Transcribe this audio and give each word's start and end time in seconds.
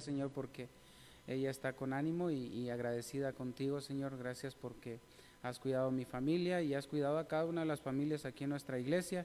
Señor, 0.00 0.30
porque 0.30 0.68
ella 1.28 1.50
está 1.50 1.72
con 1.72 1.92
ánimo 1.92 2.28
y, 2.28 2.68
agradecida 2.68 3.32
contigo, 3.32 3.80
Señor. 3.80 4.18
Gracias 4.18 4.56
porque 4.56 4.98
has 5.42 5.60
cuidado 5.60 5.88
a 5.88 5.92
mi 5.92 6.04
familia 6.04 6.60
y 6.62 6.74
has 6.74 6.88
cuidado 6.88 7.16
a 7.16 7.28
cada 7.28 7.44
una 7.44 7.60
de 7.60 7.68
las 7.68 7.80
familias 7.80 8.24
aquí 8.24 8.42
en 8.42 8.50
nuestra 8.50 8.80
iglesia, 8.80 9.24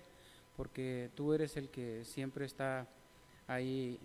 porque 0.55 1.09
tú 1.15 1.33
eres 1.33 1.57
el 1.57 1.69
que 1.69 2.05
siempre 2.05 2.45
está 2.45 2.87
ahí 3.47 3.99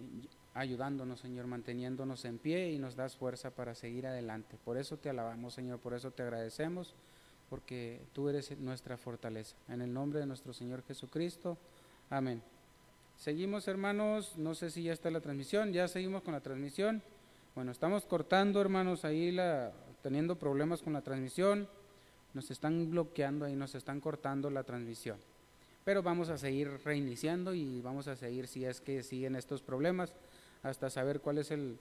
ayudándonos, 0.55 1.21
Señor, 1.21 1.47
manteniéndonos 1.47 2.25
en 2.25 2.39
pie 2.39 2.73
y 2.73 2.79
nos 2.79 2.97
das 2.97 3.15
fuerza 3.15 3.51
para 3.51 3.75
seguir 3.75 4.07
adelante. 4.07 4.57
Por 4.65 4.79
eso 4.79 4.97
te 4.97 5.11
alabamos, 5.11 5.53
Señor, 5.53 5.81
por 5.81 5.93
eso 5.93 6.13
te 6.13 6.23
agradecemos, 6.23 6.95
porque 7.51 8.01
tú 8.15 8.31
eres 8.31 8.57
nuestra 8.59 8.97
fortaleza. 8.97 9.55
En 9.69 9.83
el 9.83 9.93
nombre 9.93 10.21
de 10.21 10.27
nuestro 10.27 10.55
Señor 10.55 10.83
Jesucristo. 10.85 11.59
Amén. 12.09 12.54
Seguimos, 13.17 13.69
hermanos. 13.69 14.37
No 14.37 14.55
sé 14.55 14.71
si 14.71 14.83
ya 14.85 14.93
está 14.93 15.11
la 15.11 15.21
transmisión. 15.21 15.73
Ya 15.73 15.89
seguimos 15.89 16.23
con 16.23 16.35
la 16.35 16.41
transmisión. 16.41 17.03
Bueno, 17.55 17.71
estamos 17.71 18.05
cortando, 18.05 18.61
hermanos, 18.61 19.05
ahí 19.05 19.31
la, 19.31 19.73
teniendo 20.03 20.37
problemas 20.37 20.83
con 20.83 20.93
la 20.93 21.03
transmisión. 21.03 21.69
Nos 22.33 22.51
están 22.51 22.91
bloqueando 22.91 23.45
ahí, 23.45 23.55
nos 23.55 23.77
están 23.77 24.01
cortando 24.01 24.51
la 24.51 24.65
transmisión. 24.65 25.19
Pero 25.85 26.03
vamos 26.03 26.31
a 26.31 26.39
seguir 26.39 26.69
reiniciando 26.85 27.55
y 27.55 27.81
vamos 27.81 28.09
a 28.09 28.17
seguir 28.17 28.49
si 28.49 28.65
es 28.65 28.81
que 28.81 29.05
siguen 29.05 29.37
estos 29.37 29.63
problemas 29.63 30.13
hasta 30.65 30.91
saber 30.91 31.21
cuál 31.21 31.39
es 31.39 31.53
el, 31.53 31.79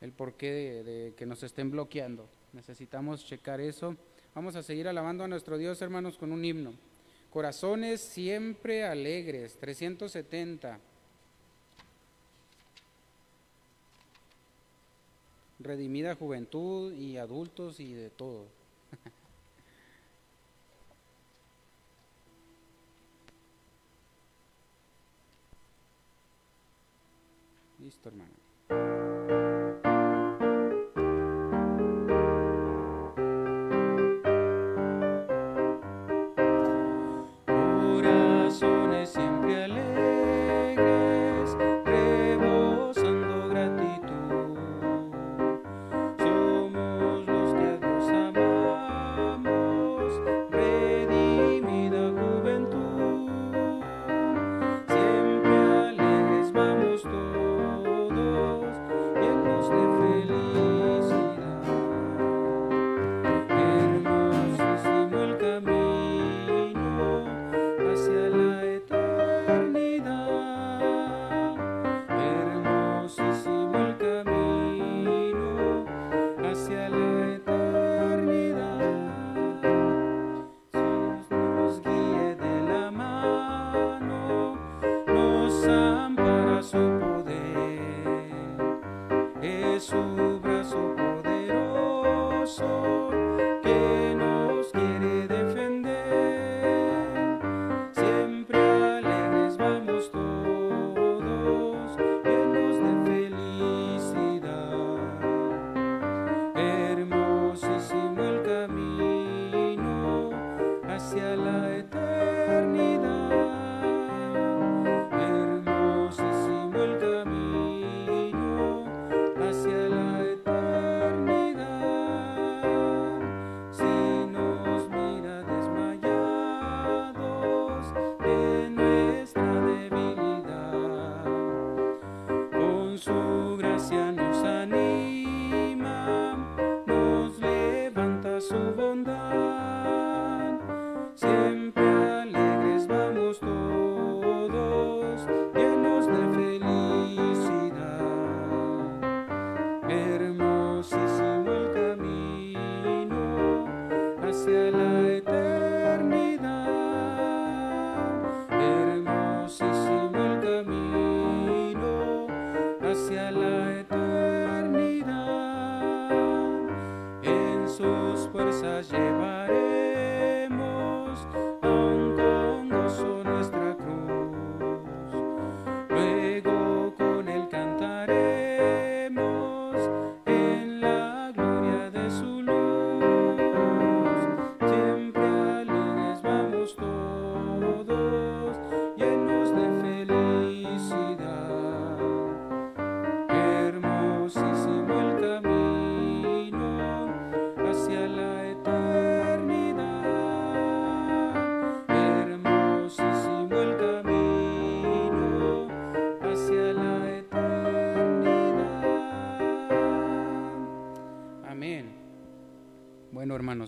el 0.00 0.10
porqué 0.10 0.82
de 0.82 1.14
que 1.16 1.24
nos 1.24 1.44
estén 1.44 1.70
bloqueando. 1.70 2.28
Necesitamos 2.52 3.24
checar 3.24 3.60
eso. 3.60 3.96
Vamos 4.34 4.56
a 4.56 4.62
seguir 4.62 4.88
alabando 4.88 5.22
a 5.22 5.28
nuestro 5.28 5.56
Dios, 5.56 5.80
hermanos, 5.82 6.18
con 6.18 6.32
un 6.32 6.44
himno. 6.44 6.72
Corazones 7.32 8.00
siempre 8.02 8.84
alegres, 8.84 9.56
370. 9.56 10.78
Redimida 15.58 16.14
juventud 16.14 16.92
y 16.92 17.16
adultos 17.16 17.80
y 17.80 17.94
de 17.94 18.10
todo. 18.10 18.48
Listo, 27.78 28.10
hermano. 28.10 28.34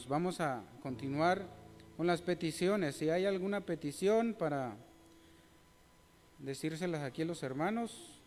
Vamos 0.08 0.40
a 0.40 0.62
continuar 0.82 1.46
con 1.96 2.06
las 2.06 2.22
peticiones. 2.22 2.96
Si 2.96 3.10
hay 3.10 3.26
alguna 3.26 3.60
petición 3.60 4.32
para 4.32 4.76
decírselas 6.38 7.02
aquí 7.02 7.20
a 7.20 7.26
los 7.26 7.42
hermanos, 7.42 8.19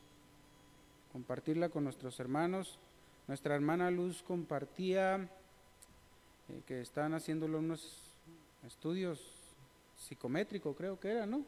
compartirla 1.12 1.70
con 1.70 1.84
nuestros 1.84 2.20
hermanos. 2.20 2.78
Nuestra 3.28 3.56
hermana 3.56 3.90
Luz 3.90 4.22
compartía 4.22 5.28
eh, 6.50 6.62
que 6.68 6.82
están 6.82 7.16
haciéndolo 7.16 7.58
unos 7.58 8.14
estudios 8.66 9.20
psicométricos, 9.96 10.76
creo 10.78 11.00
que 11.00 11.10
era, 11.10 11.26
¿no? 11.26 11.44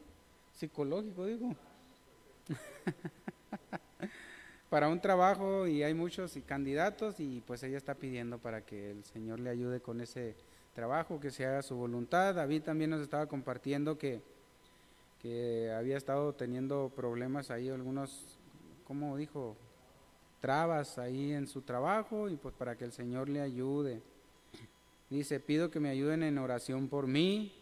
Psicológico, 0.56 1.24
digo. 1.24 1.54
para 4.70 4.88
un 4.88 5.00
trabajo 5.00 5.66
y 5.66 5.82
hay 5.82 5.92
muchos 5.92 6.38
candidatos 6.46 7.20
y 7.20 7.42
pues 7.46 7.62
ella 7.62 7.76
está 7.76 7.94
pidiendo 7.94 8.38
para 8.38 8.62
que 8.62 8.92
el 8.92 9.04
Señor 9.04 9.40
le 9.40 9.50
ayude 9.50 9.80
con 9.80 10.00
ese 10.00 10.34
trabajo, 10.74 11.20
que 11.20 11.30
se 11.30 11.44
haga 11.44 11.60
su 11.60 11.76
voluntad. 11.76 12.34
David 12.34 12.62
también 12.62 12.90
nos 12.90 13.02
estaba 13.02 13.26
compartiendo 13.26 13.98
que, 13.98 14.22
que 15.20 15.70
había 15.76 15.98
estado 15.98 16.32
teniendo 16.32 16.90
problemas 16.94 17.50
ahí, 17.50 17.68
algunos, 17.68 18.38
¿cómo 18.86 19.16
dijo? 19.18 19.56
trabas 20.40 20.98
ahí 20.98 21.32
en 21.32 21.46
su 21.46 21.60
trabajo 21.62 22.28
y 22.28 22.36
pues 22.36 22.54
para 22.54 22.76
que 22.76 22.84
el 22.84 22.92
Señor 22.92 23.28
le 23.28 23.40
ayude. 23.40 24.00
Dice, 25.10 25.38
pido 25.38 25.70
que 25.70 25.80
me 25.80 25.90
ayuden 25.90 26.22
en 26.22 26.38
oración 26.38 26.88
por 26.88 27.06
mí, 27.06 27.52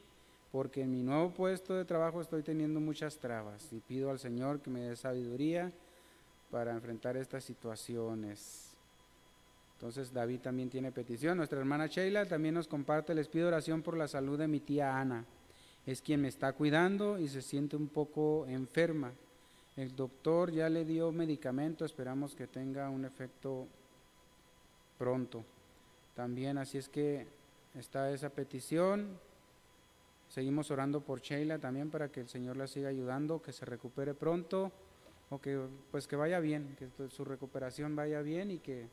porque 0.52 0.82
en 0.82 0.92
mi 0.92 1.02
nuevo 1.02 1.30
puesto 1.30 1.74
de 1.74 1.84
trabajo 1.84 2.20
estoy 2.20 2.42
teniendo 2.42 2.80
muchas 2.80 3.18
trabas 3.18 3.72
y 3.72 3.80
pido 3.80 4.10
al 4.10 4.18
Señor 4.18 4.60
que 4.60 4.70
me 4.70 4.80
dé 4.80 4.96
sabiduría 4.96 5.72
para 6.50 6.72
enfrentar 6.72 7.16
estas 7.16 7.44
situaciones. 7.44 8.76
Entonces 9.74 10.12
David 10.12 10.40
también 10.40 10.70
tiene 10.70 10.90
petición. 10.90 11.36
Nuestra 11.36 11.58
hermana 11.58 11.86
Sheila 11.86 12.26
también 12.26 12.54
nos 12.54 12.66
comparte, 12.66 13.14
les 13.14 13.28
pido 13.28 13.48
oración 13.48 13.82
por 13.82 13.96
la 13.96 14.08
salud 14.08 14.38
de 14.38 14.48
mi 14.48 14.60
tía 14.60 14.98
Ana. 14.98 15.24
Es 15.86 16.02
quien 16.02 16.22
me 16.22 16.28
está 16.28 16.52
cuidando 16.52 17.18
y 17.18 17.28
se 17.28 17.42
siente 17.42 17.76
un 17.76 17.88
poco 17.88 18.44
enferma. 18.48 19.12
El 19.76 19.94
doctor 19.94 20.50
ya 20.50 20.68
le 20.68 20.84
dio 20.84 21.12
medicamento, 21.12 21.84
esperamos 21.84 22.34
que 22.34 22.48
tenga 22.48 22.90
un 22.90 23.04
efecto 23.04 23.68
pronto. 24.98 25.44
También 26.16 26.58
así 26.58 26.78
es 26.78 26.88
que 26.88 27.26
está 27.76 28.10
esa 28.10 28.30
petición. 28.30 29.16
Seguimos 30.28 30.72
orando 30.72 31.00
por 31.00 31.20
Sheila 31.20 31.58
también 31.58 31.90
para 31.90 32.08
que 32.08 32.20
el 32.20 32.28
Señor 32.28 32.56
la 32.56 32.66
siga 32.66 32.88
ayudando, 32.88 33.40
que 33.40 33.52
se 33.52 33.64
recupere 33.64 34.14
pronto 34.14 34.72
o 35.30 35.40
que 35.40 35.60
pues 35.90 36.06
que 36.06 36.16
vaya 36.16 36.40
bien, 36.40 36.76
que 36.78 37.08
su 37.08 37.24
recuperación 37.24 37.94
vaya 37.96 38.22
bien 38.22 38.50
y 38.50 38.58
que 38.58 38.88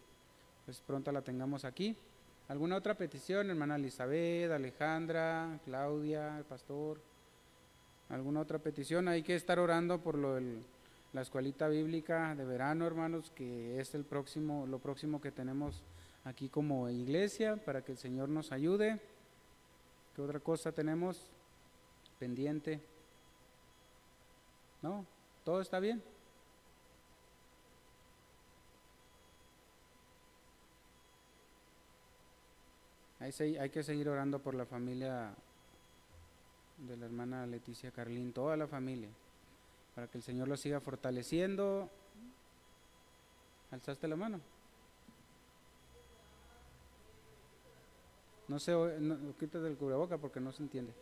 pues 0.65 0.81
pronto 0.81 1.11
la 1.11 1.21
tengamos 1.21 1.65
aquí. 1.65 1.95
¿Alguna 2.47 2.75
otra 2.75 2.95
petición, 2.95 3.49
hermana 3.49 3.75
Elizabeth, 3.75 4.51
Alejandra, 4.51 5.59
Claudia, 5.65 6.37
el 6.37 6.43
pastor? 6.43 6.99
¿Alguna 8.09 8.41
otra 8.41 8.59
petición? 8.59 9.07
Hay 9.07 9.23
que 9.23 9.35
estar 9.35 9.57
orando 9.59 9.99
por 9.99 10.17
lo 10.17 10.39
la 11.13 11.21
escuelita 11.21 11.69
bíblica 11.69 12.35
de 12.35 12.43
verano, 12.43 12.85
hermanos, 12.85 13.31
que 13.33 13.79
es 13.79 13.95
el 13.95 14.03
próximo, 14.03 14.67
lo 14.67 14.79
próximo 14.79 15.21
que 15.21 15.31
tenemos 15.31 15.81
aquí 16.25 16.49
como 16.49 16.89
iglesia, 16.89 17.55
para 17.55 17.83
que 17.83 17.93
el 17.93 17.97
Señor 17.97 18.27
nos 18.27 18.51
ayude. 18.51 18.99
¿Qué 20.13 20.21
otra 20.21 20.41
cosa 20.41 20.73
tenemos 20.73 21.31
pendiente? 22.19 22.81
¿No? 24.81 25.05
¿Todo 25.45 25.61
está 25.61 25.79
bien? 25.79 26.03
Hay, 33.25 33.69
que 33.71 33.81
seguir 33.81 34.07
orando 34.07 34.37
por 34.37 34.53
la 34.53 34.67
familia 34.67 35.33
de 36.77 36.95
la 36.95 37.07
hermana 37.07 37.47
Leticia 37.47 37.89
Carlín, 37.89 38.31
toda 38.31 38.55
la 38.55 38.67
familia, 38.67 39.09
para 39.95 40.07
que 40.07 40.19
el 40.19 40.23
Señor 40.23 40.47
lo 40.47 40.55
siga 40.55 40.79
fortaleciendo. 40.79 41.89
¿Alzaste 43.71 44.07
la 44.07 44.15
mano? 44.15 44.39
No 48.47 48.59
sé, 48.59 48.73
no, 48.73 49.17
quítate 49.39 49.65
el 49.65 49.75
cubreboca 49.75 50.19
porque 50.19 50.39
no 50.39 50.51
se 50.51 50.61
entiende. 50.61 50.93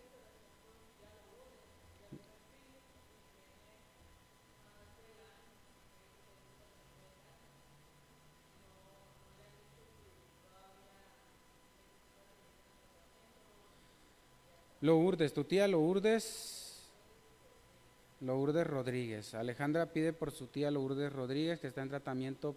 Lourdes, 14.83 15.31
tu 15.31 15.45
tía 15.45 15.65
Lourdes, 15.65 16.91
Lourdes 18.19 18.67
Rodríguez. 18.67 19.33
Alejandra 19.33 19.85
pide 19.85 20.11
por 20.11 20.31
su 20.31 20.47
tía 20.47 20.69
Lourdes 20.71 21.13
Rodríguez 21.13 21.61
que 21.61 21.67
está 21.67 21.83
en 21.83 21.87
tratamiento 21.87 22.53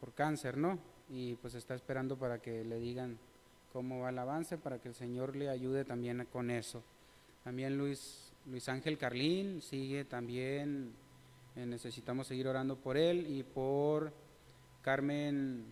por 0.00 0.12
cáncer, 0.12 0.56
¿no? 0.56 0.80
Y 1.08 1.36
pues 1.36 1.54
está 1.54 1.76
esperando 1.76 2.16
para 2.16 2.40
que 2.42 2.64
le 2.64 2.80
digan 2.80 3.16
cómo 3.72 4.00
va 4.00 4.10
el 4.10 4.18
avance, 4.18 4.58
para 4.58 4.80
que 4.80 4.88
el 4.88 4.94
Señor 4.96 5.36
le 5.36 5.48
ayude 5.48 5.84
también 5.84 6.26
con 6.32 6.50
eso. 6.50 6.82
También 7.44 7.78
Luis, 7.78 8.32
Luis 8.46 8.68
Ángel 8.68 8.98
Carlín 8.98 9.62
sigue 9.62 10.04
también, 10.04 10.92
eh, 11.54 11.64
necesitamos 11.64 12.26
seguir 12.26 12.48
orando 12.48 12.74
por 12.74 12.96
él 12.96 13.24
y 13.28 13.44
por 13.44 14.12
Carmen 14.82 15.64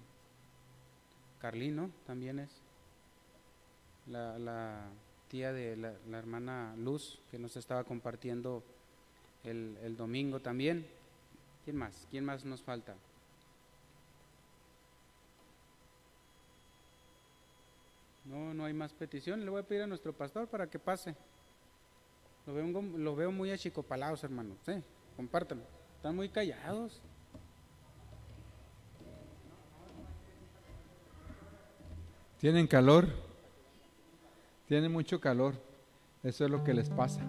Carlín, 1.40 1.74
¿no? 1.74 1.90
También 2.06 2.38
es 2.38 2.62
la, 4.06 4.38
la 4.38 4.88
tía 5.28 5.52
de 5.52 5.76
la, 5.76 6.18
hermana 6.18 6.74
Luz, 6.76 7.20
que 7.30 7.38
nos 7.38 7.56
estaba 7.56 7.84
compartiendo 7.84 8.62
el, 9.44 9.76
el 9.82 9.96
domingo 9.96 10.40
también. 10.40 10.86
¿Quién 11.64 11.76
más? 11.76 12.06
¿Quién 12.10 12.24
más 12.24 12.44
nos 12.44 12.62
falta? 12.62 12.94
No, 18.24 18.52
no 18.52 18.64
hay 18.64 18.74
más 18.74 18.92
petición. 18.92 19.44
Le 19.44 19.50
voy 19.50 19.60
a 19.60 19.66
pedir 19.66 19.82
a 19.82 19.86
nuestro 19.86 20.12
pastor 20.12 20.48
para 20.48 20.68
que 20.68 20.78
pase. 20.78 21.14
Lo 22.46 22.54
veo, 22.54 22.82
lo 22.82 23.16
veo 23.16 23.32
muy 23.32 23.50
achicopalados, 23.50 24.22
hermanos. 24.24 24.56
¿sí? 24.64 24.72
Compártanlo. 25.16 25.64
Están 25.96 26.14
muy 26.14 26.28
callados. 26.28 27.00
¿Tienen 32.38 32.66
calor? 32.66 33.27
Tiene 34.68 34.90
mucho 34.90 35.18
calor. 35.18 35.54
Eso 36.22 36.44
es 36.44 36.50
lo 36.50 36.62
que 36.62 36.74
les 36.74 36.90
pasa. 36.90 37.22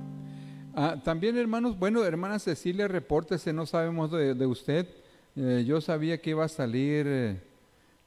Ah, 0.75 0.97
también, 1.01 1.37
hermanos, 1.37 1.79
bueno, 1.79 2.03
hermana 2.03 2.37
Cecilia, 2.37 2.89
repórtese, 2.89 3.53
no 3.53 3.65
sabemos 3.65 4.11
de, 4.11 4.45
usted. 4.45 4.85
Eh, 5.37 5.63
yo 5.65 5.79
sabía 5.79 6.21
que 6.21 6.31
iba 6.31 6.43
a 6.43 6.49
salir, 6.49 7.05
eh, 7.07 7.41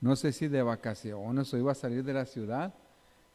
no 0.03 0.17
sé 0.17 0.33
si 0.33 0.49
de 0.49 0.63
vacaciones 0.63 1.53
o 1.53 1.57
iba 1.57 1.73
a 1.73 1.75
salir 1.75 2.05
de 2.05 2.13
la 2.13 2.27
ciudad. 2.27 2.75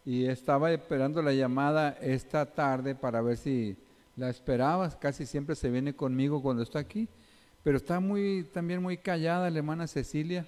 Y 0.05 0.25
estaba 0.25 0.71
esperando 0.71 1.23
la 1.23 1.33
llamada 1.33 1.97
esta 1.99 2.45
tarde 2.45 2.93
para 2.93 3.21
ver 3.21 3.37
si 3.37 3.75
la 4.15 4.29
esperabas. 4.29 4.95
Casi 4.95 5.25
siempre 5.25 5.55
se 5.55 5.71
viene 5.71 5.95
conmigo 5.95 6.43
cuando 6.43 6.61
está 6.61 6.77
aquí. 6.77 7.09
Pero 7.63 7.77
está 7.77 7.99
muy, 7.99 8.47
también 8.53 8.83
muy 8.83 8.97
callada 8.97 9.49
la 9.49 9.57
hermana 9.57 9.87
Cecilia. 9.87 10.45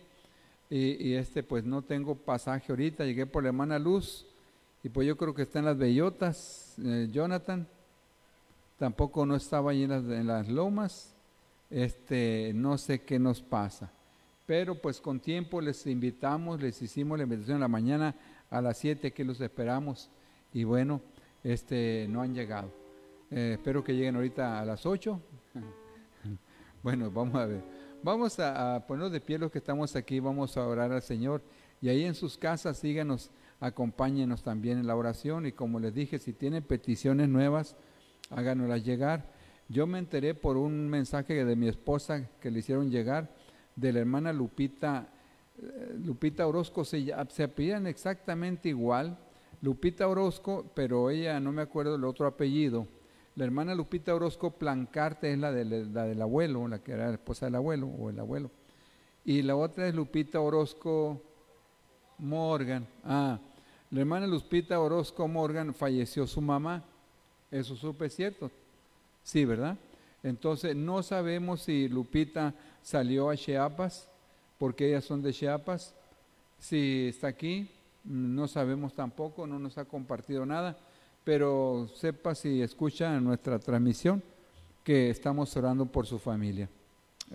Y, 0.69 1.07
y 1.07 1.16
este, 1.16 1.42
pues 1.42 1.63
no 1.63 1.81
tengo 1.81 2.13
pasaje 2.13 2.72
ahorita. 2.72 3.04
Llegué 3.04 3.25
por 3.25 3.42
la 3.42 3.50
hermana 3.50 3.80
Luz 3.80 4.28
y 4.83 4.89
pues 4.89 5.07
yo 5.07 5.17
creo 5.17 5.33
que 5.33 5.41
está 5.41 5.59
en 5.59 5.65
las 5.65 5.77
bellotas, 5.77 6.75
eh, 6.83 7.09
Jonathan. 7.11 7.67
Tampoco 8.77 9.25
no 9.25 9.35
estaba 9.35 9.71
ahí 9.71 9.83
en 9.83 10.27
las, 10.27 10.47
lomas. 10.47 11.13
Este, 11.69 12.53
no 12.55 12.77
sé 12.77 13.01
qué 13.01 13.19
nos 13.19 13.41
pasa. 13.41 13.91
Pero 14.45 14.75
pues 14.75 15.01
con 15.01 15.19
tiempo 15.19 15.59
les 15.59 15.85
invitamos, 15.85 16.61
les 16.61 16.81
hicimos 16.81 17.17
la 17.17 17.25
invitación 17.25 17.55
en 17.55 17.62
la 17.62 17.67
mañana 17.67 18.15
a 18.50 18.62
las 18.62 18.77
7 18.77 19.12
que 19.12 19.25
los 19.25 19.41
esperamos. 19.41 20.09
Y 20.53 20.63
bueno, 20.63 21.01
este, 21.43 22.07
no 22.09 22.21
han 22.21 22.33
llegado. 22.33 22.71
Eh, 23.31 23.55
espero 23.55 23.83
que 23.83 23.93
lleguen 23.93 24.15
ahorita 24.15 24.62
a 24.62 24.65
las 24.65 24.86
8. 24.86 25.19
bueno, 26.83 27.12
vamos 27.12 27.36
a 27.36 27.45
ver. 27.45 27.62
Vamos 28.01 28.39
a, 28.39 28.75
a 28.75 28.88
ponernos 28.88 29.12
de 29.12 29.19
pie 29.19 29.38
los 29.38 29.51
que 29.51 29.57
estamos 29.57 29.93
aquí, 29.98 30.21
vamos 30.21 30.55
a 30.55 30.65
orar 30.65 30.93
al 30.93 31.01
Señor. 31.01 31.41
Y 31.81 31.89
ahí 31.89 32.05
en 32.05 32.15
sus 32.15 32.38
casas 32.38 32.77
síganos 32.77 33.29
acompáñenos 33.60 34.44
también 34.44 34.78
en 34.78 34.88
la 34.88 34.96
oración 34.96 35.46
y 35.46 35.51
como 35.51 35.80
les 35.80 35.94
dije, 35.94 36.20
si 36.20 36.34
tienen 36.34 36.63
peticiones 36.63 37.30
nuevas, 37.30 37.75
háganoslas 38.30 38.84
llegar. 38.84 39.32
Yo 39.68 39.86
me 39.86 40.00
enteré 40.00 40.34
por 40.34 40.58
un 40.58 40.89
mensaje 40.89 41.46
de 41.46 41.56
mi 41.56 41.68
esposa 41.68 42.30
que 42.39 42.51
le 42.51 42.60
hicieron 42.60 42.89
llegar 42.89 43.30
de 43.75 43.94
la 43.94 44.00
hermana 44.00 44.34
Lupita, 44.34 45.10
eh, 45.62 45.96
Lupita 46.04 46.48
Orozco, 46.48 46.84
se, 46.84 47.13
se 47.30 47.44
apellidan 47.44 47.88
exactamente 47.88 48.70
igual, 48.70 49.18
Lupita 49.62 50.08
Orozco, 50.08 50.72
pero 50.74 51.10
ella 51.10 51.39
no 51.39 51.51
me 51.51 51.62
acuerdo 51.62 51.96
el 51.96 52.04
otro 52.06 52.25
apellido. 52.25 52.88
La 53.36 53.46
hermana 53.46 53.75
Lupita 53.75 54.16
Orozco 54.16 54.51
Plancarte 54.51 55.32
es 55.32 55.39
la, 55.39 55.51
de, 55.51 55.66
la 55.66 56.06
del 56.06 56.22
abuelo, 56.22 56.68
la 56.68 56.80
que 56.80 56.94
era 56.94 57.08
la 57.08 57.13
esposa 57.13 57.46
del 57.46 57.56
abuelo 57.56 57.88
o 57.88 58.10
el 58.10 58.20
abuelo. 58.20 58.51
Y 59.24 59.42
la 59.44 59.56
otra 59.56 59.88
es 59.88 59.96
Lupita 59.96 60.39
Orozco 60.39 61.22
Morgan. 62.18 62.88
Ah, 63.04 63.39
la 63.91 64.01
hermana 64.01 64.27
Lupita 64.27 64.79
Orozco 64.79 65.27
Morgan 65.27 65.74
falleció 65.74 66.27
su 66.27 66.41
mamá. 66.41 66.84
Eso 67.50 67.75
supe 67.75 68.10
cierto. 68.10 68.51
Sí, 69.24 69.46
¿verdad? 69.46 69.77
Entonces 70.22 70.75
no 70.75 71.01
sabemos 71.01 71.62
si 71.62 71.88
Lupita 71.88 72.53
salió 72.81 73.29
a 73.29 73.38
Chiapas, 73.38 74.08
porque 74.58 74.89
ellas 74.89 75.05
son 75.05 75.22
de 75.22 75.34
Chiapas. 75.34 75.96
Si 76.60 77.08
está 77.08 77.27
aquí, 77.27 77.69
no 78.03 78.48
sabemos 78.48 78.93
tampoco, 78.93 79.48
no 79.48 79.58
nos 79.58 79.77
ha 79.77 79.86
compartido 79.86 80.46
nada, 80.46 80.77
pero 81.24 81.88
sepa 81.96 82.36
si 82.36 82.62
escucha 82.62 83.19
nuestra 83.19 83.60
transmisión 83.60 84.22
que 84.84 85.10
estamos 85.10 85.55
orando 85.58 85.86
por 85.86 86.05
su 86.05 86.19
familia. 86.19 86.69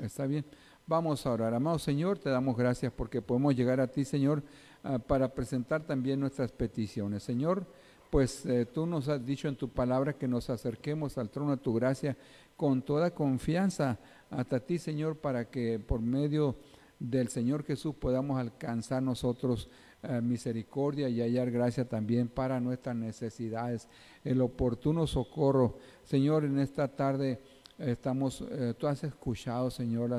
¿Está 0.00 0.26
bien? 0.26 0.44
Vamos 0.86 1.24
a 1.24 1.32
orar. 1.32 1.54
Amado 1.54 1.78
Señor, 1.78 2.18
te 2.18 2.28
damos 2.28 2.56
gracias 2.56 2.92
porque 2.92 3.22
podemos 3.22 3.56
llegar 3.56 3.80
a 3.80 3.86
ti, 3.86 4.04
Señor, 4.04 4.42
Ah, 4.86 4.98
para 4.98 5.32
presentar 5.32 5.82
también 5.82 6.20
nuestras 6.20 6.52
peticiones. 6.52 7.22
Señor, 7.22 7.66
pues 8.10 8.44
eh, 8.44 8.66
tú 8.66 8.84
nos 8.84 9.08
has 9.08 9.24
dicho 9.24 9.48
en 9.48 9.56
tu 9.56 9.70
palabra 9.70 10.12
que 10.12 10.28
nos 10.28 10.50
acerquemos 10.50 11.16
al 11.16 11.30
trono 11.30 11.52
de 11.52 11.62
tu 11.62 11.72
gracia 11.72 12.18
con 12.54 12.82
toda 12.82 13.14
confianza 13.14 13.98
hasta 14.28 14.60
ti, 14.60 14.76
Señor, 14.76 15.16
para 15.16 15.48
que 15.48 15.78
por 15.78 16.02
medio 16.02 16.56
del 16.98 17.28
Señor 17.28 17.64
Jesús 17.64 17.94
podamos 17.94 18.38
alcanzar 18.38 19.02
nosotros 19.02 19.70
eh, 20.02 20.20
misericordia 20.20 21.08
y 21.08 21.22
hallar 21.22 21.50
gracia 21.50 21.88
también 21.88 22.28
para 22.28 22.60
nuestras 22.60 22.94
necesidades, 22.94 23.88
el 24.22 24.42
oportuno 24.42 25.06
socorro. 25.06 25.78
Señor, 26.02 26.44
en 26.44 26.58
esta 26.58 26.88
tarde 26.88 27.40
estamos, 27.78 28.44
eh, 28.50 28.74
tú 28.76 28.86
has 28.86 29.02
escuchado, 29.02 29.70
Señor, 29.70 30.10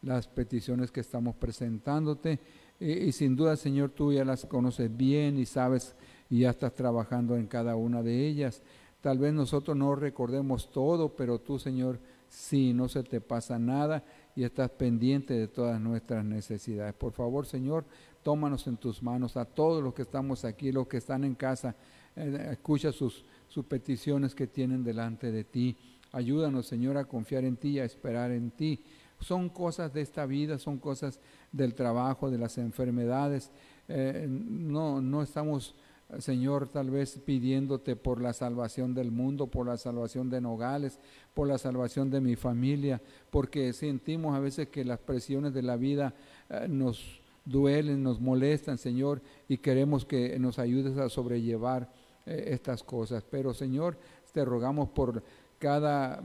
las 0.00 0.26
peticiones 0.26 0.90
que 0.90 1.00
estamos 1.00 1.36
presentándote 1.36 2.40
y, 2.78 2.92
y, 2.92 3.12
sin 3.12 3.36
duda, 3.36 3.56
Señor, 3.56 3.90
tú 3.90 4.12
ya 4.12 4.24
las 4.24 4.44
conoces 4.46 4.94
bien 4.94 5.38
y 5.38 5.46
sabes 5.46 5.94
y 6.28 6.40
ya 6.40 6.50
estás 6.50 6.74
trabajando 6.74 7.36
en 7.36 7.46
cada 7.46 7.76
una 7.76 8.02
de 8.02 8.26
ellas. 8.26 8.62
Tal 9.00 9.18
vez 9.18 9.32
nosotros 9.32 9.76
no 9.76 9.94
recordemos 9.94 10.70
todo, 10.70 11.14
pero 11.14 11.38
tú, 11.38 11.58
Señor, 11.58 12.00
sí, 12.28 12.72
no 12.72 12.88
se 12.88 13.02
te 13.02 13.20
pasa 13.20 13.58
nada 13.58 14.04
y 14.34 14.44
estás 14.44 14.70
pendiente 14.70 15.34
de 15.34 15.48
todas 15.48 15.80
nuestras 15.80 16.24
necesidades. 16.24 16.94
Por 16.94 17.12
favor, 17.12 17.46
Señor, 17.46 17.84
tómanos 18.22 18.66
en 18.66 18.76
tus 18.76 19.02
manos, 19.02 19.36
a 19.36 19.44
todos 19.44 19.82
los 19.82 19.94
que 19.94 20.02
estamos 20.02 20.44
aquí, 20.44 20.72
los 20.72 20.88
que 20.88 20.96
están 20.96 21.24
en 21.24 21.34
casa, 21.34 21.76
eh, 22.16 22.48
escucha 22.52 22.92
sus, 22.92 23.24
sus 23.48 23.64
peticiones 23.64 24.34
que 24.34 24.46
tienen 24.46 24.82
delante 24.82 25.30
de 25.30 25.44
ti. 25.44 25.76
Ayúdanos, 26.12 26.66
Señor, 26.66 26.96
a 26.96 27.04
confiar 27.04 27.44
en 27.44 27.56
ti, 27.56 27.78
a 27.78 27.84
esperar 27.84 28.30
en 28.30 28.50
ti. 28.50 28.82
Son 29.20 29.48
cosas 29.48 29.92
de 29.92 30.02
esta 30.02 30.26
vida, 30.26 30.58
son 30.58 30.78
cosas 30.78 31.20
del 31.52 31.74
trabajo, 31.74 32.30
de 32.30 32.38
las 32.38 32.58
enfermedades. 32.58 33.50
Eh, 33.88 34.26
no, 34.28 35.00
no 35.00 35.22
estamos, 35.22 35.74
Señor, 36.18 36.68
tal 36.68 36.90
vez 36.90 37.18
pidiéndote 37.24 37.96
por 37.96 38.20
la 38.20 38.32
salvación 38.32 38.94
del 38.94 39.10
mundo, 39.10 39.46
por 39.46 39.66
la 39.66 39.76
salvación 39.76 40.28
de 40.30 40.40
Nogales, 40.40 40.98
por 41.34 41.48
la 41.48 41.58
salvación 41.58 42.10
de 42.10 42.20
mi 42.20 42.36
familia, 42.36 43.00
porque 43.30 43.72
sentimos 43.72 44.36
a 44.36 44.40
veces 44.40 44.68
que 44.68 44.84
las 44.84 44.98
presiones 44.98 45.54
de 45.54 45.62
la 45.62 45.76
vida 45.76 46.14
eh, 46.50 46.66
nos 46.68 47.20
duelen, 47.44 48.02
nos 48.02 48.20
molestan, 48.20 48.76
Señor, 48.76 49.22
y 49.48 49.58
queremos 49.58 50.04
que 50.04 50.38
nos 50.38 50.58
ayudes 50.58 50.98
a 50.98 51.08
sobrellevar 51.08 51.90
eh, 52.26 52.48
estas 52.48 52.82
cosas. 52.82 53.24
Pero, 53.30 53.54
Señor, 53.54 53.96
te 54.32 54.44
rogamos 54.44 54.90
por 54.90 55.22
cada 55.58 56.22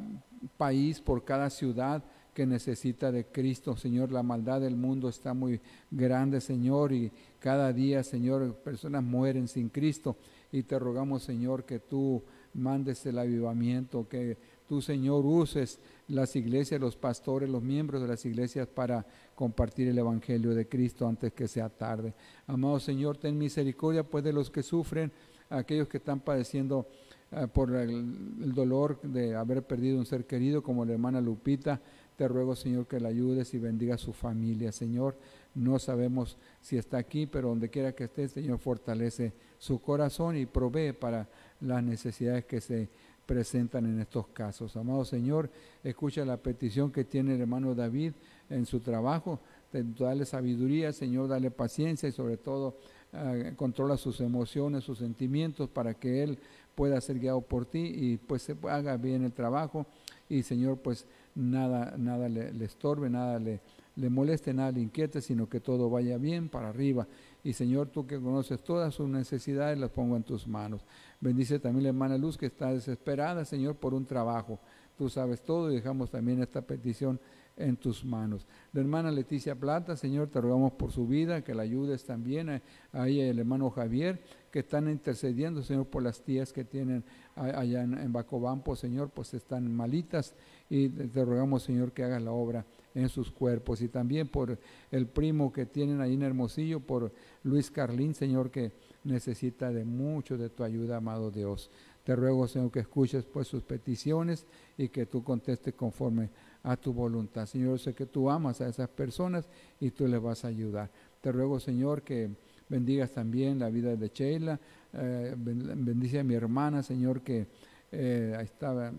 país, 0.58 1.00
por 1.00 1.24
cada 1.24 1.50
ciudad 1.50 2.04
que 2.34 2.46
necesita 2.46 3.12
de 3.12 3.26
Cristo, 3.26 3.76
Señor. 3.76 4.12
La 4.12 4.24
maldad 4.24 4.62
del 4.62 4.76
mundo 4.76 5.10
está 5.10 5.34
muy 5.34 5.60
grande, 5.90 6.42
Señor, 6.42 6.94
y 6.94 7.12
cada 7.40 7.74
día, 7.74 8.04
Señor, 8.04 8.56
personas 8.56 9.04
mueren 9.04 9.48
sin 9.48 9.70
Cristo. 9.70 10.16
Y 10.52 10.64
te 10.64 10.78
rogamos, 10.80 11.24
Señor, 11.24 11.64
que 11.66 11.80
tú 11.80 12.24
mandes 12.54 13.06
el 13.06 13.18
avivamiento, 13.18 14.08
que 14.08 14.38
tú, 14.68 14.82
Señor, 14.82 15.26
uses 15.26 15.80
las 16.08 16.36
iglesias, 16.36 16.80
los 16.80 16.96
pastores, 16.96 17.50
los 17.50 17.64
miembros 17.64 18.02
de 18.02 18.08
las 18.08 18.26
iglesias 18.26 18.68
para 18.68 19.06
compartir 19.36 19.88
el 19.88 19.98
Evangelio 19.98 20.54
de 20.54 20.68
Cristo 20.68 21.08
antes 21.08 21.34
que 21.34 21.48
sea 21.48 21.70
tarde. 21.70 22.14
Amado 22.48 22.80
Señor, 22.80 23.18
ten 23.18 23.38
misericordia 23.38 24.04
pues 24.04 24.24
de 24.24 24.34
los 24.34 24.50
que 24.50 24.64
sufren, 24.64 25.12
aquellos 25.50 25.88
que 25.88 25.98
están 25.98 26.20
padeciendo 26.20 26.88
uh, 27.32 27.48
por 27.48 27.74
el, 27.76 28.54
dolor 28.54 29.02
de 29.02 29.36
haber 29.36 29.64
perdido 29.64 29.98
un 29.98 30.06
ser 30.06 30.26
querido, 30.26 30.64
como 30.64 30.86
la 30.86 30.94
hermana 30.94 31.22
Lupita. 31.22 31.82
Te 32.22 32.28
ruego, 32.28 32.56
Señor, 32.56 32.86
que 32.86 33.00
la 33.00 33.10
ayudes 33.10 33.52
y 33.56 33.58
bendiga 33.58 33.96
a 33.96 33.98
su 33.98 34.14
familia, 34.14 34.72
Señor. 34.72 35.16
No 35.56 35.80
sabemos 35.80 36.38
si 36.62 36.78
está 36.78 37.00
aquí, 37.00 37.26
pero 37.26 37.50
donde 37.50 37.72
quiera 37.72 37.96
que 37.96 38.04
esté, 38.04 38.28
Señor, 38.28 38.60
fortalece 38.60 39.34
su 39.58 39.82
corazón 39.82 40.38
y 40.38 40.46
provee 40.46 40.94
para 40.94 41.28
las 41.62 41.82
necesidades 41.84 42.46
que 42.46 42.62
se 42.62 42.90
presentan 43.26 43.88
en 43.88 44.00
estos 44.00 44.28
casos. 44.28 44.78
Amado 44.78 45.04
Señor, 45.04 45.50
escucha 45.84 46.24
la 46.24 46.38
petición 46.38 46.92
que 46.92 47.06
tiene 47.06 47.34
el 47.34 47.42
hermano 47.42 47.74
David 47.74 48.14
en 48.52 48.68
su 48.68 48.82
trabajo, 48.82 49.40
dale 49.72 50.26
sabiduría, 50.26 50.94
Señor, 50.94 51.28
dale 51.28 51.50
paciencia 51.50 52.08
y 52.08 52.12
sobre 52.12 52.38
todo 52.38 52.78
uh, 53.14 53.56
controla 53.56 53.98
sus 53.98 54.22
emociones, 54.22 54.84
sus 54.84 55.00
sentimientos 55.00 55.70
para 55.70 55.96
que 55.96 56.22
él 56.22 56.38
pueda 56.76 57.02
ser 57.02 57.20
guiado 57.20 57.42
por 57.42 57.66
ti 57.66 57.80
y 57.80 58.18
pues 58.18 58.44
se 58.44 58.56
haga 58.70 58.96
bien 58.98 59.24
el 59.24 59.32
trabajo 59.32 59.88
y 60.30 60.44
Señor 60.44 60.78
pues 60.78 61.06
nada, 61.36 61.96
nada 61.98 62.30
le, 62.30 62.66
estorbe, 62.66 63.10
nada 63.10 63.40
le, 63.40 63.60
le 63.96 64.10
moleste, 64.10 64.54
nada 64.54 64.72
le 64.72 64.82
inquiete, 64.82 65.22
sino 65.22 65.48
que 65.48 65.60
todo 65.60 65.90
vaya 65.90 66.18
bien 66.18 66.50
para 66.50 66.70
arriba. 66.70 67.08
Y 67.44 67.54
Señor, 67.54 67.88
tú 67.88 68.06
que 68.06 68.20
conoces 68.20 68.62
todas 68.64 68.94
sus 68.94 69.10
necesidades, 69.10 69.78
las 69.78 69.90
pongo 69.90 70.16
en 70.16 70.24
tus 70.24 70.48
manos. 70.48 70.82
Bendice 71.20 71.60
también 71.60 71.84
la 71.84 71.90
hermana 71.90 72.18
Luz 72.18 72.38
que 72.38 72.48
está 72.48 72.72
desesperada, 72.72 73.46
Señor, 73.46 73.76
por 73.76 73.94
un 73.94 74.06
trabajo. 74.06 74.60
Tú 74.98 75.10
sabes 75.10 75.42
todo 75.42 75.72
y 75.72 75.76
dejamos 75.76 76.12
también 76.12 76.42
esta 76.42 76.62
petición 76.62 77.20
en 77.58 77.78
tus 77.78 78.04
manos. 78.04 78.48
La 78.74 78.82
hermana 78.82 79.12
Leticia 79.12 79.56
Plata, 79.56 79.96
Señor, 79.96 80.30
te 80.30 80.42
rogamos 80.42 80.74
por 80.74 80.92
su 80.92 81.08
vida, 81.08 81.44
que 81.44 81.54
la 81.54 81.64
ayudes 81.64 82.06
también 82.06 82.62
a, 82.94 83.08
el 83.08 83.40
hermano 83.40 83.70
Javier, 83.70 84.22
que 84.52 84.60
están 84.60 84.90
intercediendo, 84.90 85.64
Señor, 85.64 85.86
por 85.86 86.04
las 86.04 86.22
tías 86.22 86.52
que 86.52 86.64
tienen 86.64 87.04
allá 87.36 87.84
en, 87.84 87.98
en 87.98 88.12
Bacobampo, 88.12 88.76
Señor, 88.76 89.10
pues 89.10 89.34
están 89.34 89.74
malitas 89.74 90.36
y 90.70 90.90
te 90.90 91.26
rogamos, 91.26 91.64
Señor, 91.64 91.92
que 91.92 92.04
hagas 92.04 92.22
la 92.22 92.32
obra 92.32 92.66
en 92.94 93.10
sus 93.10 93.32
cuerpos 93.32 93.82
y 93.82 93.88
también 93.88 94.28
por 94.28 94.58
el 94.92 95.08
primo 95.08 95.52
que 95.52 95.66
tienen 95.66 96.02
ahí 96.02 96.14
en 96.14 96.24
Hermosillo, 96.24 96.80
por 96.80 97.12
Luis 97.44 97.72
Carlín, 97.72 98.14
Señor, 98.14 98.52
que 98.52 98.72
necesita 99.04 99.72
de 99.72 99.84
mucho 99.84 100.38
de 100.38 100.50
tu 100.50 100.64
ayuda, 100.64 100.98
amado 100.98 101.32
Dios. 101.32 101.70
Te 102.04 102.16
ruego, 102.16 102.48
Señor, 102.48 102.72
que 102.72 102.80
escuches 102.80 103.26
pues 103.26 103.48
sus 103.48 103.64
peticiones 103.64 104.46
y 104.78 104.90
que 104.90 105.06
tú 105.06 105.24
contestes 105.24 105.74
conforme 105.74 106.30
a 106.64 106.76
tu 106.76 106.94
voluntad. 106.94 107.46
Señor, 107.46 107.80
sé 107.80 107.94
que 107.94 108.06
tú 108.06 108.30
amas 108.30 108.62
a 108.62 108.68
esas 108.68 108.90
personas 108.90 109.48
y 109.80 109.92
tú 109.92 110.08
les 110.08 110.22
vas 110.22 110.44
a 110.46 110.48
ayudar. 110.48 110.90
Te 111.22 111.32
ruego, 111.32 111.60
Señor, 111.60 112.02
que 112.02 112.30
bendigas 112.70 113.12
también 113.12 113.60
la 113.60 113.70
vida 113.70 113.96
de 113.96 114.10
Sheila, 114.10 114.60
eh, 114.94 115.36
bendice 115.38 116.20
a 116.20 116.24
mi 116.24 116.34
hermana, 116.34 116.82
Señor, 116.82 117.22
que 117.22 117.48
eh, 117.92 118.38
estaba 118.42 118.92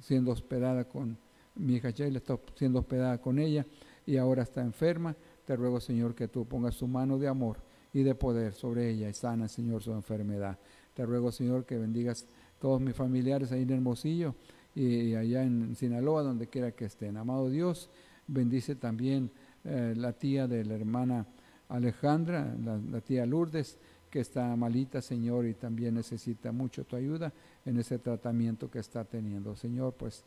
siendo 0.00 0.32
hospedada 0.32 0.84
con 0.84 1.16
mi 1.54 1.76
hija 1.76 1.90
Sheila, 1.90 2.18
está 2.18 2.38
siendo 2.54 2.80
hospedada 2.80 3.18
con 3.18 3.38
ella 3.38 3.66
y 4.06 4.16
ahora 4.16 4.42
está 4.42 4.62
enferma. 4.62 5.16
Te 5.46 5.56
ruego, 5.56 5.80
Señor, 5.80 6.14
que 6.14 6.28
tú 6.28 6.46
pongas 6.46 6.76
tu 6.76 6.86
mano 6.86 7.18
de 7.18 7.28
amor 7.28 7.69
y 7.92 8.02
de 8.02 8.14
poder 8.14 8.52
sobre 8.52 8.90
ella 8.90 9.08
y 9.08 9.14
sana, 9.14 9.48
Señor, 9.48 9.82
su 9.82 9.92
enfermedad. 9.92 10.58
Te 10.94 11.04
ruego, 11.04 11.32
Señor, 11.32 11.64
que 11.64 11.78
bendigas 11.78 12.26
todos 12.60 12.80
mis 12.80 12.94
familiares 12.94 13.52
ahí 13.52 13.62
en 13.62 13.70
Hermosillo 13.70 14.34
y 14.74 15.14
allá 15.14 15.42
en 15.42 15.74
Sinaloa, 15.74 16.22
donde 16.22 16.46
quiera 16.46 16.72
que 16.72 16.84
estén. 16.84 17.16
Amado 17.16 17.50
Dios, 17.50 17.90
bendice 18.26 18.76
también 18.76 19.30
eh, 19.64 19.94
la 19.96 20.12
tía 20.12 20.46
de 20.46 20.64
la 20.64 20.74
hermana 20.74 21.26
Alejandra, 21.68 22.54
la, 22.62 22.78
la, 22.78 23.00
tía 23.00 23.26
Lourdes, 23.26 23.78
que 24.10 24.20
está 24.20 24.54
malita, 24.56 25.00
Señor, 25.00 25.46
y 25.46 25.54
también 25.54 25.94
necesita 25.94 26.52
mucho 26.52 26.84
tu 26.84 26.96
ayuda 26.96 27.32
en 27.64 27.78
ese 27.78 27.98
tratamiento 27.98 28.70
que 28.70 28.80
está 28.80 29.04
teniendo. 29.04 29.54
Señor, 29.54 29.94
pues 29.94 30.24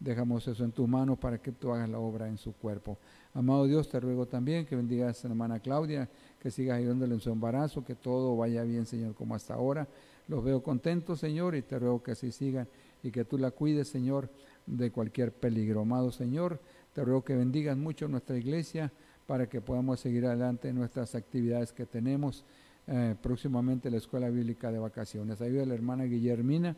dejamos 0.00 0.48
eso 0.48 0.64
en 0.64 0.72
tus 0.72 0.88
manos 0.88 1.18
para 1.18 1.38
que 1.38 1.52
tú 1.52 1.70
hagas 1.70 1.88
la 1.88 1.98
obra 1.98 2.26
en 2.26 2.38
su 2.38 2.52
cuerpo. 2.54 2.98
Amado 3.34 3.66
Dios, 3.66 3.88
te 3.88 4.00
ruego 4.00 4.26
también 4.26 4.66
que 4.66 4.74
bendigas 4.74 5.24
a 5.24 5.28
la 5.28 5.34
hermana 5.34 5.60
Claudia, 5.60 6.08
que 6.40 6.50
sigas 6.50 6.78
ayudándole 6.78 7.14
en 7.14 7.20
su 7.20 7.30
embarazo, 7.30 7.84
que 7.84 7.94
todo 7.94 8.36
vaya 8.36 8.64
bien, 8.64 8.86
Señor, 8.86 9.14
como 9.14 9.34
hasta 9.34 9.54
ahora. 9.54 9.86
Los 10.26 10.42
veo 10.42 10.62
contentos, 10.62 11.20
Señor, 11.20 11.54
y 11.54 11.62
te 11.62 11.78
ruego 11.78 12.02
que 12.02 12.12
así 12.12 12.32
sigan 12.32 12.66
y 13.02 13.10
que 13.10 13.24
tú 13.24 13.38
la 13.38 13.50
cuides, 13.50 13.88
Señor, 13.88 14.30
de 14.66 14.90
cualquier 14.90 15.32
peligro. 15.32 15.82
Amado 15.82 16.10
Señor, 16.10 16.60
te 16.94 17.04
ruego 17.04 17.22
que 17.22 17.36
bendigas 17.36 17.76
mucho 17.76 18.08
nuestra 18.08 18.36
iglesia 18.36 18.92
para 19.26 19.48
que 19.48 19.60
podamos 19.60 20.00
seguir 20.00 20.26
adelante 20.26 20.68
en 20.68 20.76
nuestras 20.76 21.14
actividades 21.14 21.72
que 21.72 21.86
tenemos. 21.86 22.44
Eh, 22.86 23.14
próximamente 23.22 23.90
la 23.90 23.98
Escuela 23.98 24.28
Bíblica 24.30 24.72
de 24.72 24.78
Vacaciones. 24.78 25.40
Ayuda 25.40 25.62
a 25.62 25.66
la 25.66 25.74
hermana 25.74 26.04
Guillermina, 26.04 26.76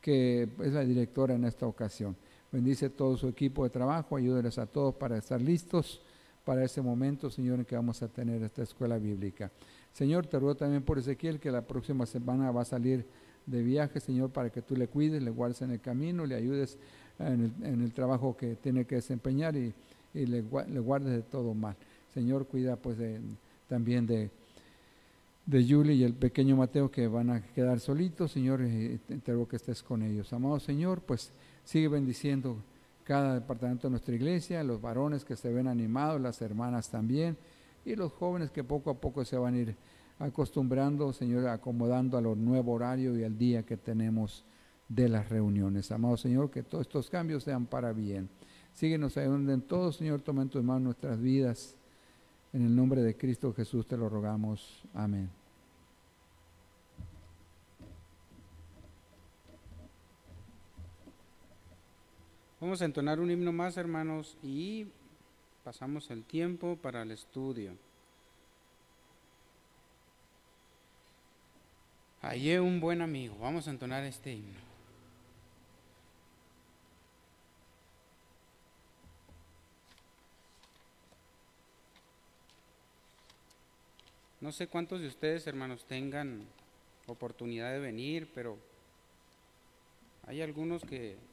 que 0.00 0.48
es 0.60 0.72
la 0.72 0.84
directora 0.84 1.34
en 1.34 1.44
esta 1.44 1.66
ocasión. 1.66 2.16
Bendice 2.52 2.90
todo 2.90 3.16
su 3.16 3.28
equipo 3.28 3.64
de 3.64 3.70
trabajo, 3.70 4.14
ayúdeles 4.14 4.58
a 4.58 4.66
todos 4.66 4.94
para 4.94 5.16
estar 5.16 5.40
listos 5.40 6.02
para 6.44 6.62
ese 6.62 6.82
momento, 6.82 7.30
Señor, 7.30 7.58
en 7.58 7.64
que 7.64 7.74
vamos 7.74 8.02
a 8.02 8.08
tener 8.08 8.42
esta 8.42 8.62
escuela 8.62 8.98
bíblica. 8.98 9.50
Señor, 9.94 10.26
te 10.26 10.38
ruego 10.38 10.54
también 10.54 10.82
por 10.82 10.98
Ezequiel 10.98 11.40
que 11.40 11.50
la 11.50 11.62
próxima 11.62 12.04
semana 12.04 12.50
va 12.50 12.62
a 12.62 12.66
salir 12.66 13.06
de 13.46 13.62
viaje, 13.62 14.00
Señor, 14.00 14.30
para 14.30 14.50
que 14.50 14.60
tú 14.60 14.76
le 14.76 14.86
cuides, 14.86 15.22
le 15.22 15.30
guardes 15.30 15.62
en 15.62 15.70
el 15.70 15.80
camino, 15.80 16.26
le 16.26 16.34
ayudes 16.34 16.78
en 17.18 17.52
el, 17.62 17.92
trabajo 17.92 18.36
que 18.36 18.56
tiene 18.56 18.84
que 18.84 18.96
desempeñar 18.96 19.56
y, 19.56 19.72
le, 20.12 20.42
guardes 20.42 21.10
de 21.10 21.22
todo 21.22 21.54
mal. 21.54 21.76
Señor, 22.12 22.46
cuida 22.46 22.76
pues 22.76 22.98
también 23.66 24.06
de, 24.06 24.30
de 25.46 25.66
Julie 25.66 25.94
y 25.94 26.04
el 26.04 26.12
pequeño 26.12 26.56
Mateo 26.56 26.90
que 26.90 27.06
van 27.08 27.30
a 27.30 27.40
quedar 27.40 27.80
solitos, 27.80 28.32
Señor, 28.32 28.60
y 28.62 28.98
te 28.98 29.32
ruego 29.32 29.48
que 29.48 29.56
estés 29.56 29.82
con 29.82 30.02
ellos. 30.02 30.32
Amado 30.34 30.60
Señor, 30.60 31.00
pues 31.00 31.32
sigue 31.64 31.88
bendiciendo 31.88 32.56
cada 33.04 33.34
departamento 33.34 33.86
de 33.86 33.92
nuestra 33.92 34.14
iglesia, 34.14 34.62
los 34.62 34.80
varones 34.80 35.24
que 35.24 35.36
se 35.36 35.52
ven 35.52 35.68
animados, 35.68 36.20
las 36.20 36.40
hermanas 36.40 36.88
también, 36.88 37.36
y 37.84 37.96
los 37.96 38.12
jóvenes 38.12 38.50
que 38.50 38.62
poco 38.62 38.90
a 38.90 39.00
poco 39.00 39.24
se 39.24 39.36
van 39.36 39.54
a 39.54 39.58
ir 39.58 39.76
acostumbrando, 40.18 41.12
Señor, 41.12 41.48
acomodando 41.48 42.16
a 42.16 42.20
lo 42.20 42.36
nuevo 42.36 42.72
horario 42.72 43.18
y 43.18 43.24
al 43.24 43.36
día 43.36 43.64
que 43.64 43.76
tenemos 43.76 44.44
de 44.88 45.08
las 45.08 45.28
reuniones. 45.28 45.90
Amado 45.90 46.16
Señor, 46.16 46.50
que 46.50 46.62
todos 46.62 46.86
estos 46.86 47.10
cambios 47.10 47.44
sean 47.44 47.66
para 47.66 47.92
bien. 47.92 48.28
Síguenos 48.74 49.16
ayudando 49.16 49.52
en 49.52 49.62
todo, 49.62 49.92
Señor, 49.92 50.22
toma 50.22 50.42
en 50.42 50.48
tus 50.48 50.62
manos 50.62 50.82
nuestras 50.82 51.20
vidas, 51.20 51.76
En 52.54 52.66
el 52.66 52.76
nombre 52.76 53.00
de 53.00 53.16
Cristo 53.16 53.54
Jesús 53.54 53.86
te 53.86 53.96
lo 53.96 54.10
rogamos. 54.10 54.84
Amén. 54.92 55.41
Vamos 62.62 62.80
a 62.80 62.84
entonar 62.84 63.18
un 63.18 63.28
himno 63.28 63.50
más, 63.50 63.76
hermanos, 63.76 64.36
y 64.40 64.86
pasamos 65.64 66.08
el 66.12 66.22
tiempo 66.22 66.76
para 66.76 67.02
el 67.02 67.10
estudio. 67.10 67.72
Hallé 72.20 72.60
un 72.60 72.78
buen 72.78 73.02
amigo. 73.02 73.36
Vamos 73.40 73.66
a 73.66 73.72
entonar 73.72 74.04
este 74.04 74.34
himno. 74.34 74.60
No 84.40 84.52
sé 84.52 84.68
cuántos 84.68 85.00
de 85.00 85.08
ustedes, 85.08 85.48
hermanos, 85.48 85.84
tengan 85.84 86.46
oportunidad 87.08 87.72
de 87.72 87.80
venir, 87.80 88.30
pero 88.32 88.56
hay 90.28 90.42
algunos 90.42 90.84
que 90.84 91.31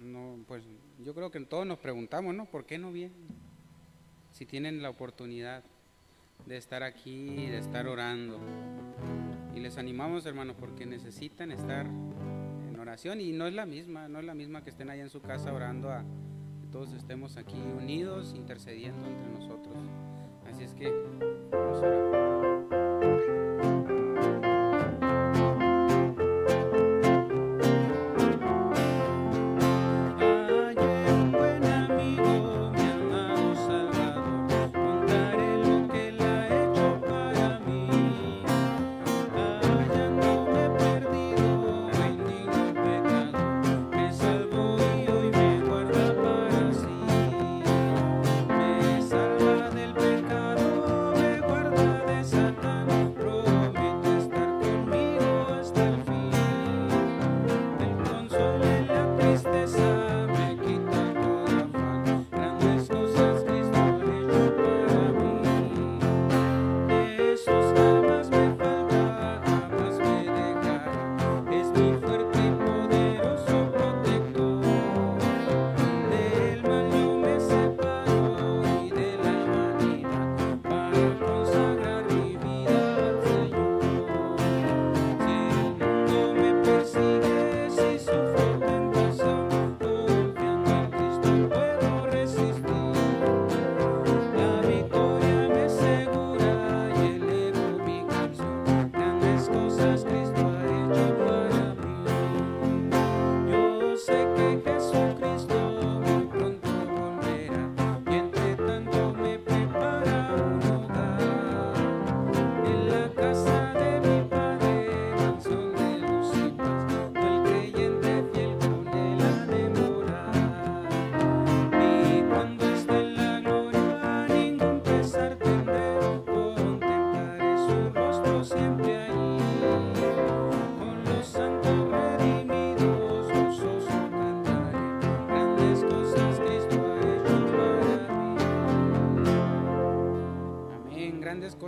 no, 0.00 0.36
pues 0.46 0.62
yo 1.04 1.14
creo 1.14 1.30
que 1.30 1.40
todos 1.40 1.66
nos 1.66 1.78
preguntamos, 1.78 2.34
¿no? 2.34 2.46
¿Por 2.46 2.64
qué 2.64 2.78
no 2.78 2.92
vienen? 2.92 3.16
Si 4.32 4.46
tienen 4.46 4.82
la 4.82 4.90
oportunidad 4.90 5.62
de 6.46 6.56
estar 6.56 6.82
aquí, 6.82 7.46
de 7.46 7.58
estar 7.58 7.86
orando. 7.86 8.40
Y 9.54 9.60
les 9.60 9.78
animamos, 9.78 10.26
hermanos, 10.26 10.56
porque 10.58 10.86
necesitan 10.86 11.52
estar 11.52 11.86
en 11.86 12.76
oración 12.78 13.20
y 13.20 13.32
no 13.32 13.46
es 13.46 13.54
la 13.54 13.66
misma, 13.66 14.08
no 14.08 14.18
es 14.18 14.24
la 14.24 14.34
misma 14.34 14.64
que 14.64 14.70
estén 14.70 14.90
allá 14.90 15.02
en 15.02 15.10
su 15.10 15.20
casa 15.20 15.52
orando 15.52 15.90
a 15.90 16.04
que 16.60 16.66
todos 16.70 16.92
estemos 16.92 17.36
aquí 17.36 17.58
unidos, 17.78 18.34
intercediendo 18.34 19.06
entre 19.06 19.28
nosotros. 19.28 19.76
Así 20.50 20.64
es 20.64 20.74
que 20.74 20.90
vamos 21.50 21.82
a. 21.82 23.91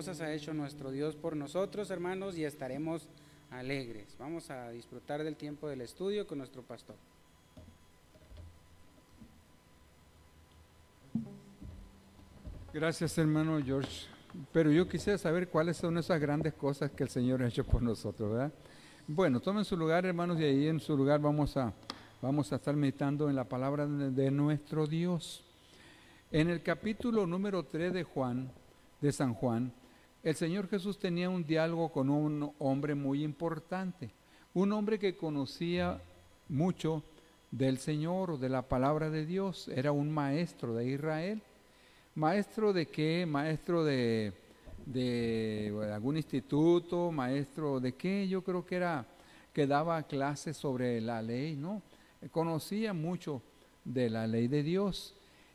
cosas 0.04 0.20
ha 0.20 0.34
hecho 0.34 0.52
nuestro 0.52 0.90
Dios 0.90 1.16
por 1.16 1.34
nosotros, 1.34 1.90
hermanos, 1.90 2.36
y 2.36 2.44
estaremos 2.44 3.08
alegres. 3.50 4.14
Vamos 4.18 4.50
a 4.50 4.68
disfrutar 4.68 5.24
del 5.24 5.34
tiempo 5.34 5.66
del 5.66 5.80
estudio 5.80 6.26
con 6.26 6.36
nuestro 6.36 6.62
pastor. 6.62 6.94
Gracias, 12.74 13.16
hermano 13.16 13.58
George. 13.64 14.06
Pero 14.52 14.70
yo 14.70 14.86
quisiera 14.86 15.16
saber 15.16 15.48
cuáles 15.48 15.78
son 15.78 15.96
esas 15.96 16.20
grandes 16.20 16.52
cosas 16.52 16.90
que 16.90 17.04
el 17.04 17.08
Señor 17.08 17.42
ha 17.42 17.48
hecho 17.48 17.64
por 17.64 17.80
nosotros, 17.80 18.30
¿verdad? 18.30 18.52
Bueno, 19.08 19.40
tomen 19.40 19.64
su 19.64 19.74
lugar, 19.74 20.04
hermanos, 20.04 20.38
y 20.38 20.44
ahí 20.44 20.68
en 20.68 20.80
su 20.80 20.94
lugar 20.94 21.18
vamos 21.18 21.56
a, 21.56 21.72
vamos 22.20 22.52
a 22.52 22.56
estar 22.56 22.76
meditando 22.76 23.30
en 23.30 23.36
la 23.36 23.44
palabra 23.44 23.86
de, 23.86 24.10
de 24.10 24.30
nuestro 24.30 24.86
Dios. 24.86 25.42
En 26.30 26.50
el 26.50 26.62
capítulo 26.62 27.26
número 27.26 27.62
3 27.64 27.94
de 27.94 28.02
Juan, 28.02 28.50
de 29.00 29.10
San 29.10 29.32
Juan, 29.32 29.72
el 30.24 30.34
Señor 30.34 30.68
Jesús 30.68 30.98
tenía 30.98 31.28
un 31.28 31.44
diálogo 31.44 31.92
con 31.92 32.08
un 32.08 32.50
hombre 32.58 32.94
muy 32.94 33.22
importante, 33.22 34.10
un 34.54 34.72
hombre 34.72 34.98
que 34.98 35.16
conocía 35.16 36.00
mucho 36.48 37.02
del 37.50 37.76
Señor 37.76 38.30
o 38.30 38.38
de 38.38 38.48
la 38.48 38.62
palabra 38.62 39.10
de 39.10 39.26
Dios, 39.26 39.68
era 39.68 39.92
un 39.92 40.10
maestro 40.10 40.74
de 40.74 40.88
Israel. 40.88 41.42
¿Maestro 42.14 42.72
de 42.72 42.86
qué? 42.86 43.26
Maestro 43.28 43.84
de, 43.84 44.32
de 44.86 45.90
algún 45.92 46.16
instituto, 46.16 47.12
maestro 47.12 47.78
de 47.78 47.94
qué? 47.94 48.26
Yo 48.26 48.42
creo 48.42 48.64
que 48.64 48.76
era 48.76 49.06
que 49.52 49.66
daba 49.66 50.02
clases 50.04 50.56
sobre 50.56 51.02
la 51.02 51.20
ley, 51.20 51.54
¿no? 51.54 51.82
Conocía 52.30 52.94
mucho 52.94 53.42
de 53.84 54.08
la 54.08 54.26
ley 54.26 54.48
de 54.48 54.62
Dios 54.62 55.14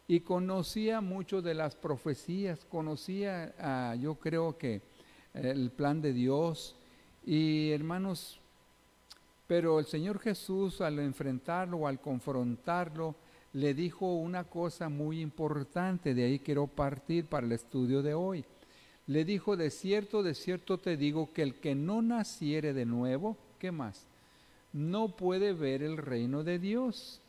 y 0.09 0.21
conocía 0.21 1.01
mucho 1.01 1.39
de 1.43 1.53
las 1.53 1.75
profecías, 1.75 2.65
conocía, 2.65 3.53
ah, 3.59 3.95
yo 3.95 4.15
creo 4.15 4.57
que 4.57 4.81
el 5.35 5.69
plan 5.69 6.01
de 6.01 6.13
Dios 6.13 6.75
y 7.23 7.69
hermanos, 7.69 8.39
pero 9.45 9.77
el 9.77 9.85
Señor 9.85 10.17
Jesús 10.17 10.81
al 10.81 10.97
enfrentarlo 10.97 11.85
al 11.87 12.01
confrontarlo, 12.01 13.13
le 13.53 13.75
dijo 13.75 14.15
una 14.15 14.45
cosa 14.45 14.89
muy 14.89 15.21
importante, 15.21 16.15
de 16.15 16.23
ahí 16.23 16.39
quiero 16.39 16.65
partir 16.65 17.27
para 17.27 17.45
el 17.45 17.51
estudio 17.51 18.01
de 18.01 18.15
hoy. 18.15 18.43
Le 19.05 19.23
dijo, 19.25 19.57
de 19.57 19.69
cierto, 19.69 20.23
de 20.23 20.33
cierto 20.33 20.79
te 20.79 20.97
digo 20.97 21.31
que 21.33 21.43
el 21.43 21.53
que 21.59 21.75
no 21.75 22.01
naciere 22.01 22.73
de 22.73 22.85
nuevo, 22.87 23.37
¿qué 23.59 23.71
más? 23.71 24.07
No 24.73 25.15
puede 25.15 25.53
ver 25.53 25.83
el 25.83 25.97
reino 25.97 26.43
de 26.43 26.57
Dios. 26.57 27.21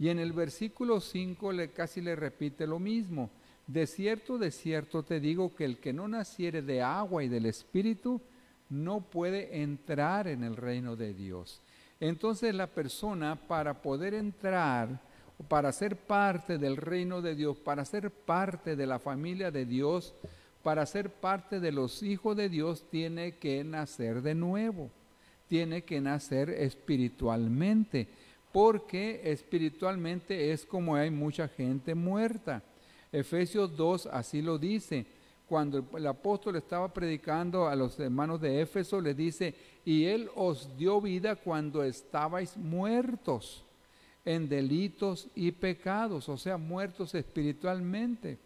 Y 0.00 0.08
en 0.08 0.18
el 0.18 0.32
versículo 0.32 0.98
5 0.98 1.52
le, 1.52 1.68
casi 1.68 2.00
le 2.00 2.16
repite 2.16 2.66
lo 2.66 2.78
mismo. 2.78 3.30
De 3.66 3.86
cierto, 3.86 4.38
de 4.38 4.50
cierto 4.50 5.02
te 5.02 5.20
digo 5.20 5.54
que 5.54 5.66
el 5.66 5.76
que 5.76 5.92
no 5.92 6.08
naciere 6.08 6.62
de 6.62 6.80
agua 6.80 7.22
y 7.22 7.28
del 7.28 7.44
Espíritu, 7.44 8.20
no 8.70 9.02
puede 9.02 9.62
entrar 9.62 10.26
en 10.26 10.42
el 10.42 10.56
reino 10.56 10.96
de 10.96 11.12
Dios. 11.12 11.60
Entonces 12.00 12.54
la 12.54 12.66
persona 12.66 13.36
para 13.36 13.82
poder 13.82 14.14
entrar, 14.14 15.02
para 15.48 15.70
ser 15.70 15.96
parte 15.96 16.56
del 16.56 16.78
reino 16.78 17.20
de 17.20 17.34
Dios, 17.34 17.58
para 17.58 17.84
ser 17.84 18.10
parte 18.10 18.76
de 18.76 18.86
la 18.86 19.00
familia 19.00 19.50
de 19.50 19.66
Dios, 19.66 20.14
para 20.62 20.86
ser 20.86 21.10
parte 21.10 21.60
de 21.60 21.72
los 21.72 22.02
hijos 22.02 22.36
de 22.38 22.48
Dios, 22.48 22.86
tiene 22.90 23.32
que 23.36 23.62
nacer 23.64 24.22
de 24.22 24.34
nuevo, 24.34 24.90
tiene 25.46 25.82
que 25.82 26.00
nacer 26.00 26.48
espiritualmente, 26.48 28.08
porque 28.52 29.20
espiritualmente 29.24 30.52
es 30.52 30.66
como 30.66 30.96
hay 30.96 31.10
mucha 31.10 31.48
gente 31.48 31.94
muerta. 31.94 32.62
Efesios 33.12 33.76
2 33.76 34.06
así 34.06 34.42
lo 34.42 34.58
dice. 34.58 35.06
Cuando 35.48 35.84
el 35.96 36.06
apóstol 36.06 36.56
estaba 36.56 36.92
predicando 36.92 37.66
a 37.66 37.74
los 37.74 37.98
hermanos 37.98 38.40
de 38.40 38.60
Éfeso, 38.60 39.00
le 39.00 39.14
dice, 39.14 39.54
y 39.84 40.04
Él 40.04 40.30
os 40.36 40.76
dio 40.76 41.00
vida 41.00 41.34
cuando 41.34 41.82
estabais 41.82 42.56
muertos 42.56 43.64
en 44.24 44.48
delitos 44.48 45.28
y 45.34 45.50
pecados, 45.50 46.28
o 46.28 46.36
sea, 46.36 46.56
muertos 46.56 47.14
espiritualmente. 47.16 48.38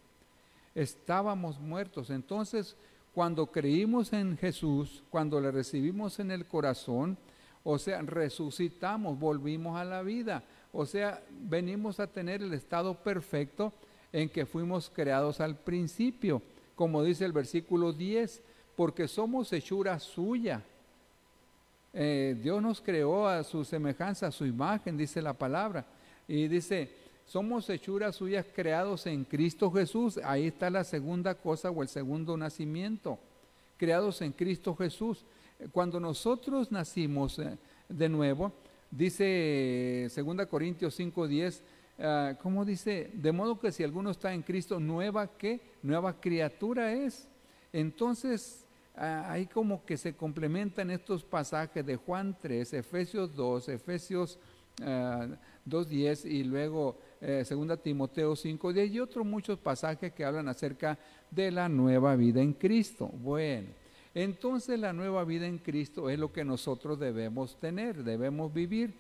Estábamos 0.75 1.61
muertos. 1.61 2.09
Entonces, 2.09 2.75
cuando 3.13 3.47
creímos 3.47 4.13
en 4.13 4.39
Jesús, 4.39 5.03
cuando 5.11 5.41
le 5.41 5.51
recibimos 5.51 6.19
en 6.21 6.31
el 6.31 6.47
corazón, 6.47 7.19
o 7.65 7.79
sea, 7.79 8.03
resucitamos, 8.03 9.19
volvimos 9.19 9.77
a 9.77 9.85
la 9.85 10.03
vida. 10.03 10.45
O 10.73 10.85
sea, 10.85 11.23
venimos 11.31 11.99
a 11.99 12.07
tener 12.07 12.43
el 12.43 12.53
estado 12.53 12.95
perfecto 12.95 13.73
en 14.13 14.29
que 14.29 14.45
fuimos 14.45 14.91
creados 14.95 15.41
al 15.41 15.57
principio, 15.57 16.43
como 16.77 17.03
dice 17.03 17.25
el 17.25 17.33
versículo 17.33 17.93
10, 17.93 18.43
porque 18.77 19.09
somos 19.09 19.53
hechura 19.53 19.99
suya. 19.99 20.63
Eh, 21.93 22.37
Dios 22.43 22.61
nos 22.61 22.81
creó 22.81 23.27
a 23.27 23.43
su 23.45 23.65
semejanza, 23.65 24.27
a 24.27 24.33
su 24.33 24.45
imagen, 24.45 24.97
dice 24.97 25.23
la 25.23 25.33
palabra. 25.33 25.87
Y 26.29 26.49
dice, 26.49 26.91
somos 27.25 27.71
hechuras 27.71 28.17
suyas 28.17 28.45
creados 28.55 29.07
en 29.07 29.25
Cristo 29.25 29.71
Jesús. 29.71 30.21
Ahí 30.23 30.49
está 30.49 30.69
la 30.69 30.85
segunda 30.85 31.35
cosa 31.35 31.71
o 31.71 31.83
el 31.83 31.89
segundo 31.89 32.37
nacimiento, 32.37 33.19
creados 33.79 34.21
en 34.21 34.33
Cristo 34.33 34.75
Jesús. 34.75 35.25
Cuando 35.73 36.01
nosotros 36.01 36.71
nacimos 36.71 37.39
eh, 37.39 37.57
de 37.89 38.09
nuevo, 38.09 38.53
dice 38.91 40.09
2 40.15 40.47
Corintios 40.47 40.99
5:10, 40.99 41.61
uh, 41.99 42.37
¿cómo 42.43 42.65
dice? 42.65 43.11
De 43.15 43.33
modo 43.33 43.59
que 43.59 43.73
si 43.73 43.83
alguno 43.83 44.11
está 44.11 44.33
en 44.35 44.43
Cristo, 44.43 44.81
nueva 44.81 45.27
que, 45.27 45.61
nueva 45.83 46.21
criatura 46.21 46.93
es. 46.93 47.29
Entonces, 47.73 48.67
ah, 48.97 49.31
ahí 49.31 49.47
como 49.47 49.85
que 49.85 49.97
se 49.97 50.15
complementan 50.15 50.91
estos 50.91 51.25
pasajes 51.25 51.85
de 51.85 51.97
Juan 51.97 52.37
3, 52.41 52.75
Efesios 52.75 53.35
2, 53.35 53.69
Efesios 53.69 54.39
2.10 54.77 56.25
y 56.31 56.45
luego 56.45 56.99
eh, 57.21 57.45
2 57.49 57.83
Timoteo 57.83 58.33
5.10 58.33 58.91
y 58.91 59.01
otros 59.01 59.25
muchos 59.25 59.59
pasajes 59.59 60.13
que 60.13 60.25
hablan 60.25 60.49
acerca 60.49 60.99
de 61.31 61.51
la 61.51 61.69
nueva 61.69 62.17
vida 62.17 62.43
en 62.43 62.53
Cristo. 62.53 63.07
Bueno, 63.07 63.69
entonces 64.15 64.79
la 64.79 64.93
nueva 64.93 65.25
vida 65.25 65.47
en 65.47 65.59
Cristo 65.59 66.09
es 66.09 66.19
lo 66.19 66.33
que 66.33 66.45
nosotros 66.45 67.01
debemos 67.01 67.59
tener, 67.59 68.05
debemos 68.05 68.55
vivir. 68.55 68.95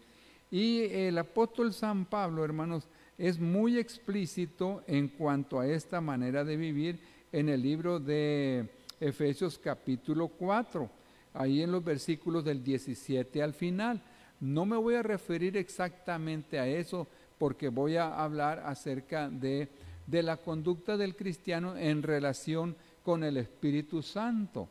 Y 0.50 0.83
el 0.83 1.16
apóstol 1.18 1.72
San 1.72 2.05
Pablo, 2.05 2.44
hermanos, 2.44 2.88
es 3.16 3.38
muy 3.38 3.79
explícito 3.79 4.83
en 4.87 5.09
cuanto 5.09 5.61
a 5.61 5.68
esta 5.68 6.00
manera 6.00 6.44
de 6.44 6.57
vivir 6.57 6.98
en 7.31 7.48
el 7.48 7.62
libro 7.62 8.00
de 8.00 8.68
Efesios 9.00 9.59
capítulo 9.59 10.29
4, 10.29 10.90
ahí 11.33 11.62
en 11.62 11.70
los 11.70 11.85
versículos 11.85 12.44
del 12.44 12.62
17 12.62 13.42
al 13.42 13.55
final. 13.55 14.03
No 14.40 14.66
me 14.66 14.77
voy 14.77 14.96
a 14.96 15.03
referir 15.03 15.57
exactamente 15.57 16.59
a 16.59 16.66
eso 16.66 17.07
porque 17.38 17.68
voy 17.68 17.96
a 17.96 18.22
hablar 18.22 18.62
acerca 18.66 19.29
de, 19.29 19.68
de 20.07 20.22
la 20.22 20.37
conducta 20.37 20.96
del 20.96 21.14
cristiano 21.14 21.77
en 21.77 22.03
relación 22.03 22.77
con 23.03 23.22
el 23.22 23.37
Espíritu 23.37 24.03
Santo. 24.03 24.68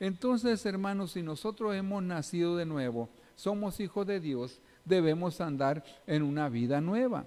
Entonces, 0.00 0.64
hermanos, 0.66 1.12
si 1.12 1.22
nosotros 1.22 1.74
hemos 1.74 2.02
nacido 2.02 2.56
de 2.56 2.66
nuevo, 2.66 3.08
somos 3.36 3.80
hijos 3.80 4.06
de 4.06 4.20
Dios, 4.20 4.60
debemos 4.84 5.40
andar 5.40 5.84
en 6.06 6.22
una 6.22 6.48
vida 6.48 6.80
nueva. 6.80 7.26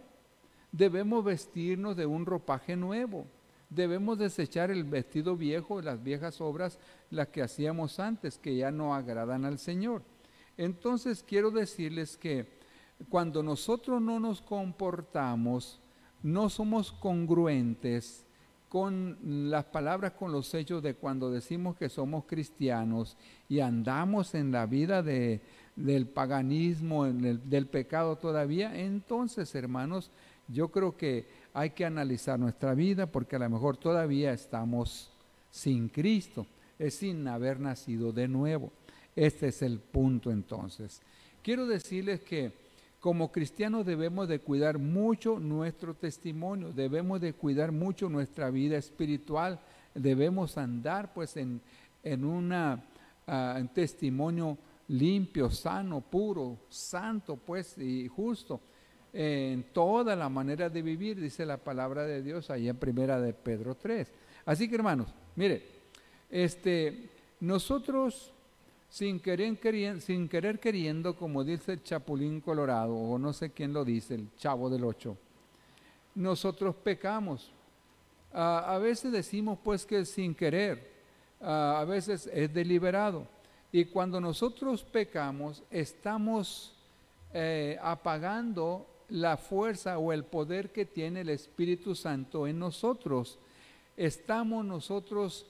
Debemos 0.72 1.24
vestirnos 1.24 1.96
de 1.96 2.06
un 2.06 2.26
ropaje 2.26 2.76
nuevo. 2.76 3.26
Debemos 3.70 4.18
desechar 4.18 4.72
el 4.72 4.84
vestido 4.84 5.36
viejo, 5.36 5.82
las 5.82 6.02
viejas 6.02 6.40
obras, 6.40 6.80
las 7.10 7.28
que 7.30 7.42
hacíamos 7.42 8.00
antes, 8.00 8.38
que 8.38 8.56
ya 8.56 8.72
no 8.72 8.94
agradan 8.94 9.44
al 9.44 9.60
Señor. 9.60 10.04
Entonces 10.56 11.24
quiero 11.24 11.52
decirles 11.52 12.18
que 12.18 12.58
cuando 13.10 13.44
nosotros 13.44 14.02
no 14.02 14.20
nos 14.20 14.42
comportamos, 14.42 15.82
no 16.24 16.50
somos 16.50 16.92
congruentes 16.92 18.27
con 18.70 19.50
las 19.50 19.66
palabras, 19.66 20.14
con 20.14 20.32
los 20.32 20.54
hechos 20.54 20.84
de 20.84 20.96
cuando 20.96 21.32
decimos 21.32 21.78
que 21.78 21.90
somos 21.90 22.26
cristianos 22.26 23.18
y 23.48 23.60
andamos 23.60 24.36
en 24.36 24.52
la 24.52 24.66
vida 24.66 25.02
de, 25.02 25.42
del 25.76 26.08
paganismo, 26.08 27.06
del 27.06 27.68
pecado 27.68 28.18
todavía, 28.18 28.78
entonces 28.78 29.54
hermanos, 29.56 30.12
yo 30.48 30.70
creo 30.70 30.98
que 30.98 31.28
hay 31.54 31.72
que 31.72 31.86
analizar 31.86 32.40
nuestra 32.40 32.74
vida 32.74 33.08
porque 33.08 33.36
a 33.36 33.40
lo 33.40 33.50
mejor 33.50 33.78
todavía 33.78 34.34
estamos 34.34 35.12
sin 35.50 35.90
Cristo, 35.90 36.46
es 36.78 36.96
sin 36.96 37.28
haber 37.28 37.60
nacido 37.60 38.12
de 38.12 38.28
nuevo. 38.28 38.72
Este 39.16 39.48
es 39.48 39.62
el 39.62 39.80
punto 39.80 40.30
entonces. 40.30 41.02
Quiero 41.42 41.66
decirles 41.66 42.22
que 42.22 42.52
como 43.00 43.32
cristianos 43.32 43.86
debemos 43.86 44.28
de 44.28 44.40
cuidar 44.40 44.80
mucho 44.80 45.40
nuestro 45.40 45.94
testimonio, 45.94 46.74
debemos 46.74 47.22
de 47.22 47.34
cuidar 47.34 47.72
mucho 47.72 48.10
nuestra 48.10 48.50
vida 48.50 48.78
espiritual, 48.78 49.60
debemos 49.94 50.58
andar 50.58 51.14
pues 51.14 51.38
en, 51.38 51.62
en 52.04 52.26
una, 52.26 52.84
uh, 53.28 53.66
testimonio 53.74 54.58
limpio, 54.88 55.50
sano, 55.50 56.02
puro, 56.02 56.58
santo 56.70 57.36
pues 57.36 57.78
y 57.78 58.08
justo 58.08 58.62
en 59.14 59.64
toda 59.74 60.16
la 60.16 60.30
manera 60.30 60.70
de 60.70 60.82
vivir, 60.82 61.20
dice 61.20 61.46
la 61.46 61.58
palabra 61.58 62.04
de 62.04 62.22
Dios 62.22 62.50
ahí 62.50 62.70
en 62.70 62.78
primera 62.78 63.20
de 63.20 63.34
Pedro 63.34 63.76
3. 63.76 64.12
Así 64.46 64.70
que 64.70 64.76
hermanos, 64.76 65.08
mire, 65.36 65.66
este, 66.30 67.10
nosotros 67.40 68.34
sin 68.90 69.20
querer, 69.20 69.58
queriendo, 70.60 71.16
como 71.16 71.44
dice 71.44 71.74
el 71.74 71.84
Chapulín 71.84 72.42
Colorado, 72.42 72.96
o 72.96 73.18
no 73.18 73.34
sé 73.34 73.52
quién 73.52 73.74
lo 73.74 73.84
dice, 73.84 74.16
el 74.16 74.36
Chavo 74.38 74.70
del 74.70 74.84
Ocho, 74.84 75.18
nosotros 76.16 76.76
pecamos. 76.76 77.52
a 78.32 78.78
veces 78.80 79.12
decimos 79.12 79.60
pues 79.64 79.86
que 79.86 80.06
sin 80.06 80.34
querer, 80.34 80.98
a 81.40 81.86
veces 81.88 82.30
es 82.34 82.54
deliberado. 82.54 83.28
Y 83.72 83.86
cuando 83.86 84.20
nosotros 84.20 84.84
pecamos, 84.84 85.64
estamos 85.70 86.74
eh, 87.34 87.78
apagando 87.82 88.88
la 89.10 89.38
fuerza 89.38 89.98
o 89.98 90.12
el 90.12 90.24
poder 90.24 90.72
que 90.72 90.86
tiene 90.86 91.22
el 91.22 91.30
Espíritu 91.30 91.94
Santo 91.96 92.48
en 92.48 92.60
nosotros. 92.60 93.38
Estamos 93.96 94.66
nosotros 94.66 95.46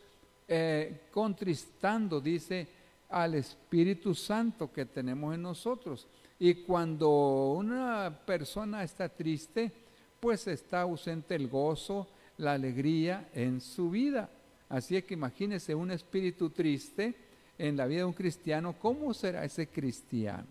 eh, 0.48 1.02
contristando, 1.12 2.20
dice, 2.20 2.68
al 3.10 3.36
Espíritu 3.36 4.14
Santo 4.14 4.72
que 4.72 4.86
tenemos 4.86 5.34
en 5.34 5.42
nosotros. 5.42 6.08
Y 6.40 6.56
cuando 6.64 7.54
una 7.54 8.22
persona 8.26 8.84
está 8.84 9.10
triste, 9.10 9.72
pues 10.20 10.48
está 10.48 10.82
ausente 10.82 11.36
el 11.36 11.48
gozo, 11.48 12.08
la 12.38 12.54
alegría 12.54 13.30
en 13.34 13.62
su 13.62 13.90
vida. 13.90 14.30
Así 14.70 14.96
es 14.96 15.06
que 15.06 15.14
imagínese 15.14 15.74
un 15.74 15.92
espíritu 15.92 16.50
triste 16.50 17.16
en 17.58 17.78
la 17.78 17.88
vida 17.88 18.00
de 18.00 18.06
un 18.06 18.14
cristiano, 18.14 18.76
¿cómo 18.80 19.14
será 19.14 19.44
ese 19.44 19.68
cristiano? 19.68 20.46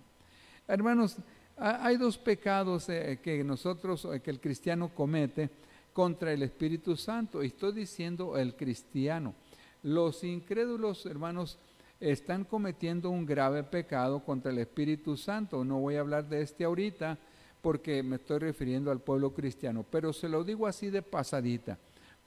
Hermanos, 0.67 1.17
hay 1.57 1.97
dos 1.97 2.19
pecados 2.19 2.89
eh, 2.89 3.21
que 3.23 3.43
nosotros, 3.45 4.07
eh, 4.07 4.21
que 4.21 4.31
el 4.31 4.41
cristiano 4.41 4.91
comete 4.95 5.49
contra 5.93 6.33
el 6.33 6.43
Espíritu 6.43 6.97
Santo. 6.97 7.43
Y 7.43 7.49
estoy 7.49 7.73
diciendo 7.73 8.37
el 8.37 8.55
cristiano. 8.55 9.35
Los 9.83 10.25
incrédulos, 10.25 11.07
hermanos, 11.07 11.59
están 12.01 12.45
cometiendo 12.45 13.11
un 13.11 13.25
grave 13.25 13.63
pecado 13.63 14.21
contra 14.21 14.53
el 14.53 14.59
Espíritu 14.59 15.17
Santo. 15.17 15.65
No 15.65 15.79
voy 15.81 15.97
a 15.97 16.01
hablar 16.01 16.29
de 16.29 16.43
este 16.43 16.65
ahorita 16.65 17.19
porque 17.63 18.03
me 18.03 18.17
estoy 18.17 18.39
refiriendo 18.39 18.91
al 18.91 19.01
pueblo 19.01 19.33
cristiano, 19.33 19.85
pero 19.91 20.13
se 20.13 20.29
lo 20.29 20.45
digo 20.45 20.67
así 20.67 20.91
de 20.91 21.03
pasadita. 21.03 21.79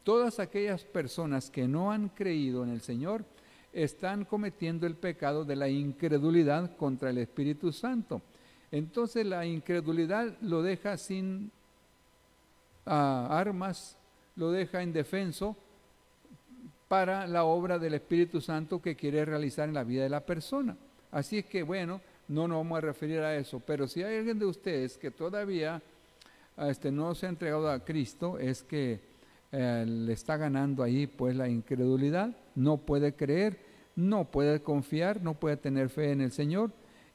Todas 0.03 0.39
aquellas 0.39 0.83
personas 0.83 1.49
que 1.49 1.67
no 1.67 1.91
han 1.91 2.09
creído 2.09 2.63
en 2.63 2.71
el 2.71 2.81
Señor 2.81 3.23
están 3.71 4.25
cometiendo 4.25 4.87
el 4.87 4.95
pecado 4.95 5.45
de 5.45 5.55
la 5.55 5.69
incredulidad 5.69 6.75
contra 6.75 7.11
el 7.11 7.19
Espíritu 7.19 7.71
Santo. 7.71 8.21
Entonces 8.71 9.25
la 9.25 9.45
incredulidad 9.45 10.35
lo 10.41 10.63
deja 10.63 10.97
sin 10.97 11.51
ah, 12.85 13.27
armas, 13.29 13.97
lo 14.35 14.51
deja 14.51 14.81
indefenso 14.81 15.55
para 16.89 17.27
la 17.27 17.45
obra 17.45 17.79
del 17.79 17.93
Espíritu 17.93 18.41
Santo 18.41 18.81
que 18.81 18.95
quiere 18.95 19.23
realizar 19.23 19.69
en 19.69 19.75
la 19.75 19.85
vida 19.85 20.03
de 20.03 20.09
la 20.09 20.25
persona. 20.25 20.75
Así 21.11 21.37
es 21.37 21.45
que, 21.45 21.63
bueno, 21.63 22.01
no 22.27 22.47
nos 22.47 22.57
vamos 22.57 22.79
a 22.79 22.81
referir 22.81 23.19
a 23.19 23.35
eso, 23.37 23.61
pero 23.65 23.87
si 23.87 24.03
hay 24.03 24.17
alguien 24.17 24.39
de 24.39 24.45
ustedes 24.45 24.97
que 24.97 25.11
todavía 25.11 25.81
este, 26.57 26.91
no 26.91 27.15
se 27.15 27.27
ha 27.27 27.29
entregado 27.29 27.69
a 27.69 27.85
Cristo, 27.85 28.39
es 28.39 28.63
que 28.63 28.99
eh, 29.51 29.85
le 29.87 30.13
está 30.13 30.35
ganando 30.37 30.83
ahí 30.83 31.07
pues 31.07 31.35
la 31.35 31.47
incredulidad, 31.47 32.35
no 32.55 32.77
puede 32.77 33.13
creer, 33.13 33.59
no 33.95 34.25
puede 34.25 34.61
confiar, 34.61 35.21
no 35.21 35.35
puede 35.35 35.57
tener 35.57 35.89
fe 35.89 36.11
en 36.11 36.21
el 36.21 36.31
Señor 36.31 36.71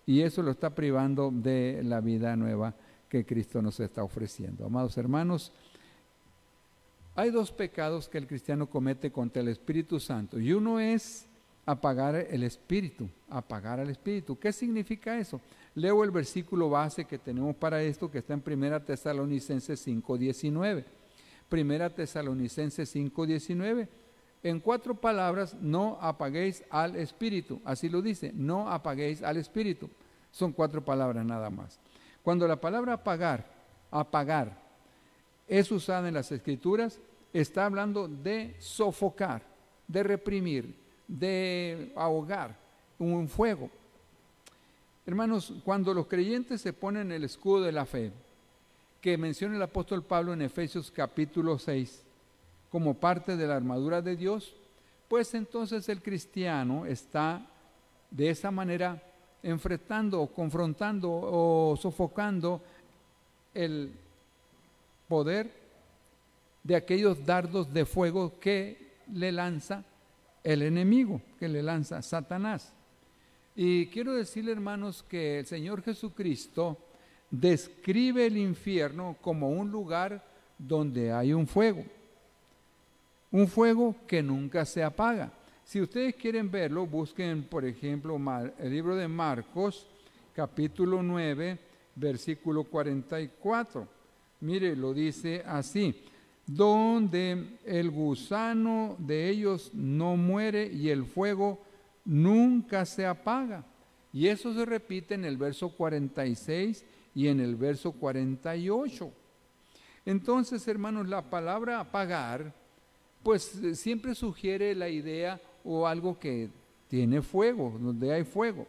y 0.06 0.22
eso 0.22 0.42
lo 0.42 0.52
está 0.52 0.70
privando 0.70 1.30
de 1.32 1.80
la 1.82 2.00
vida 2.00 2.36
nueva 2.36 2.74
que 3.08 3.26
Cristo 3.26 3.60
nos 3.60 3.80
está 3.80 4.02
ofreciendo. 4.02 4.66
Amados 4.66 4.96
hermanos, 4.98 5.52
Hay 7.16 7.30
dos 7.30 7.52
pecados 7.52 8.08
que 8.08 8.18
el 8.18 8.26
cristiano 8.26 8.68
comete 8.68 9.12
contra 9.12 9.40
el 9.40 9.48
Espíritu 9.48 10.00
Santo 10.00 10.40
y 10.40 10.52
uno 10.52 10.80
es 10.80 11.26
apagar 11.64 12.16
el 12.16 12.42
Espíritu, 12.42 13.08
apagar 13.28 13.78
al 13.78 13.88
Espíritu. 13.90 14.38
¿Qué 14.38 14.52
significa 14.52 15.16
eso? 15.16 15.40
Leo 15.76 16.02
el 16.02 16.10
versículo 16.10 16.70
base 16.70 17.04
que 17.04 17.18
tenemos 17.18 17.54
para 17.56 17.82
esto 17.82 18.10
que 18.10 18.18
está 18.18 18.34
en 18.34 18.42
1 18.44 18.82
Tesalonicenses 18.82 19.86
5.19. 19.86 20.84
Primera 21.48 21.88
Tesalonicenses 21.88 22.94
5.19. 22.94 23.88
En 24.42 24.60
cuatro 24.60 24.94
palabras, 24.94 25.54
no 25.54 25.96
apaguéis 26.00 26.64
al 26.68 26.96
Espíritu. 26.96 27.62
Así 27.64 27.88
lo 27.88 28.02
dice, 28.02 28.32
no 28.34 28.68
apaguéis 28.70 29.22
al 29.22 29.36
Espíritu. 29.36 29.88
Son 30.30 30.52
cuatro 30.52 30.84
palabras 30.84 31.24
nada 31.24 31.48
más. 31.48 31.78
Cuando 32.22 32.46
la 32.46 32.60
palabra 32.60 32.94
apagar, 32.94 33.46
apagar, 33.90 34.63
es 35.48 35.70
usada 35.70 36.08
en 36.08 36.14
las 36.14 36.32
escrituras, 36.32 36.98
está 37.32 37.66
hablando 37.66 38.08
de 38.08 38.54
sofocar, 38.58 39.42
de 39.86 40.02
reprimir, 40.02 40.74
de 41.06 41.92
ahogar 41.96 42.56
un 42.98 43.28
fuego. 43.28 43.70
Hermanos, 45.06 45.52
cuando 45.64 45.92
los 45.92 46.06
creyentes 46.06 46.60
se 46.60 46.72
ponen 46.72 47.12
el 47.12 47.24
escudo 47.24 47.62
de 47.62 47.72
la 47.72 47.84
fe, 47.84 48.10
que 49.00 49.18
menciona 49.18 49.56
el 49.56 49.62
apóstol 49.62 50.02
Pablo 50.02 50.32
en 50.32 50.40
Efesios 50.40 50.90
capítulo 50.90 51.58
6, 51.58 52.02
como 52.70 52.94
parte 52.94 53.36
de 53.36 53.46
la 53.46 53.56
armadura 53.56 54.00
de 54.00 54.16
Dios, 54.16 54.54
pues 55.08 55.34
entonces 55.34 55.88
el 55.90 56.00
cristiano 56.00 56.86
está 56.86 57.46
de 58.10 58.30
esa 58.30 58.50
manera 58.50 59.02
enfrentando, 59.42 60.26
confrontando 60.28 61.10
o 61.12 61.76
sofocando 61.76 62.62
el 63.52 63.92
poder 65.14 65.48
de 66.64 66.74
aquellos 66.74 67.24
dardos 67.24 67.72
de 67.72 67.86
fuego 67.86 68.40
que 68.40 68.96
le 69.12 69.30
lanza 69.30 69.84
el 70.42 70.62
enemigo, 70.62 71.22
que 71.38 71.46
le 71.48 71.62
lanza 71.62 72.02
Satanás. 72.02 72.72
Y 73.54 73.86
quiero 73.86 74.12
decirle, 74.14 74.50
hermanos, 74.50 75.04
que 75.04 75.38
el 75.38 75.46
Señor 75.46 75.84
Jesucristo 75.84 76.76
describe 77.30 78.26
el 78.26 78.36
infierno 78.36 79.16
como 79.20 79.50
un 79.50 79.70
lugar 79.70 80.20
donde 80.58 81.12
hay 81.12 81.32
un 81.32 81.46
fuego. 81.46 81.84
Un 83.30 83.46
fuego 83.46 83.94
que 84.08 84.20
nunca 84.20 84.64
se 84.64 84.82
apaga. 84.82 85.32
Si 85.62 85.80
ustedes 85.80 86.16
quieren 86.16 86.50
verlo, 86.50 86.88
busquen, 86.88 87.44
por 87.44 87.64
ejemplo, 87.64 88.20
el 88.58 88.68
libro 88.68 88.96
de 88.96 89.06
Marcos, 89.06 89.86
capítulo 90.34 91.04
9, 91.04 91.56
versículo 91.94 92.64
44. 92.64 93.93
Mire, 94.44 94.76
lo 94.76 94.92
dice 94.92 95.42
así, 95.46 95.94
donde 96.46 97.56
el 97.64 97.90
gusano 97.90 98.94
de 98.98 99.30
ellos 99.30 99.70
no 99.72 100.18
muere 100.18 100.70
y 100.70 100.90
el 100.90 101.06
fuego 101.06 101.62
nunca 102.04 102.84
se 102.84 103.06
apaga. 103.06 103.64
Y 104.12 104.28
eso 104.28 104.52
se 104.52 104.66
repite 104.66 105.14
en 105.14 105.24
el 105.24 105.38
verso 105.38 105.70
46 105.70 106.84
y 107.14 107.28
en 107.28 107.40
el 107.40 107.56
verso 107.56 107.92
48. 107.92 109.10
Entonces, 110.04 110.68
hermanos, 110.68 111.08
la 111.08 111.22
palabra 111.22 111.80
apagar, 111.80 112.52
pues 113.22 113.58
siempre 113.72 114.14
sugiere 114.14 114.74
la 114.74 114.90
idea 114.90 115.40
o 115.64 115.86
algo 115.86 116.18
que 116.18 116.50
tiene 116.88 117.22
fuego, 117.22 117.78
donde 117.80 118.12
hay 118.12 118.24
fuego. 118.24 118.66